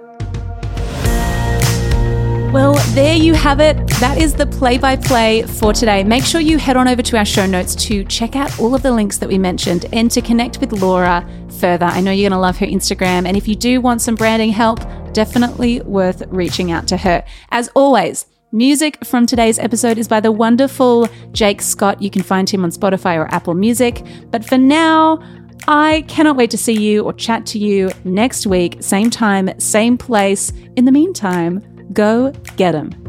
There 2.94 3.16
you 3.16 3.34
have 3.36 3.62
it. 3.62 3.78
That 4.02 4.18
is 4.18 4.34
the 4.34 4.46
play 4.46 4.78
by 4.78 4.98
play 4.98 5.44
for 5.44 5.72
today. 5.72 6.04
Make 6.04 6.26
sure 6.26 6.42
you 6.42 6.58
head 6.58 6.76
on 6.76 6.90
over 6.90 7.02
to 7.02 7.18
our 7.18 7.24
show 7.24 7.46
notes 7.46 7.74
to 7.86 8.04
check 8.04 8.36
out 8.36 8.60
all 8.60 8.76
of 8.76 8.84
the 8.84 8.92
links 8.92 9.18
that 9.20 9.30
we 9.30 9.38
mentioned 9.38 9.86
and 9.94 10.12
to 10.12 10.22
connect 10.22 10.60
with 10.60 10.74
Laura 10.74 11.26
further. 11.60 11.86
I 11.86 12.02
know 12.02 12.12
you're 12.12 12.30
going 12.30 12.38
to 12.38 12.42
love 12.42 12.58
her 12.58 12.66
Instagram. 12.66 13.26
And 13.26 13.38
if 13.38 13.48
you 13.48 13.56
do 13.56 13.80
want 13.80 14.02
some 14.02 14.16
branding 14.16 14.52
help, 14.52 14.82
definitely 15.14 15.80
worth 15.84 16.24
reaching 16.28 16.74
out 16.74 16.86
to 16.90 16.98
her. 16.98 17.24
As 17.50 17.70
always, 17.76 18.26
Music 18.54 19.06
from 19.06 19.26
today's 19.26 19.58
episode 19.58 19.98
is 19.98 20.10
by 20.10 20.20
the 20.20 20.30
wonderful 20.30 21.08
Jake 21.32 21.62
Scott. 21.62 22.02
You 22.02 22.10
can 22.10 22.22
find 22.22 22.50
him 22.50 22.66
on 22.66 22.72
Spotify 22.72 23.16
or 23.16 23.34
Apple 23.34 23.54
Music. 23.54 24.04
But 24.30 24.44
for 24.44 24.58
now, 24.58 25.24
I 25.70 26.04
cannot 26.10 26.36
wait 26.36 26.52
to 26.52 26.58
see 26.58 26.74
you 26.74 27.04
or 27.04 27.14
chat 27.14 27.46
to 27.48 27.60
you 27.60 27.92
next 28.04 28.46
week, 28.46 28.78
same 28.82 29.10
time, 29.10 29.58
same 29.58 29.98
place. 29.98 30.52
In 30.76 30.84
the 30.84 30.92
meantime, 30.92 31.64
Go 31.94 32.32
get 32.56 32.72
them. 32.72 33.01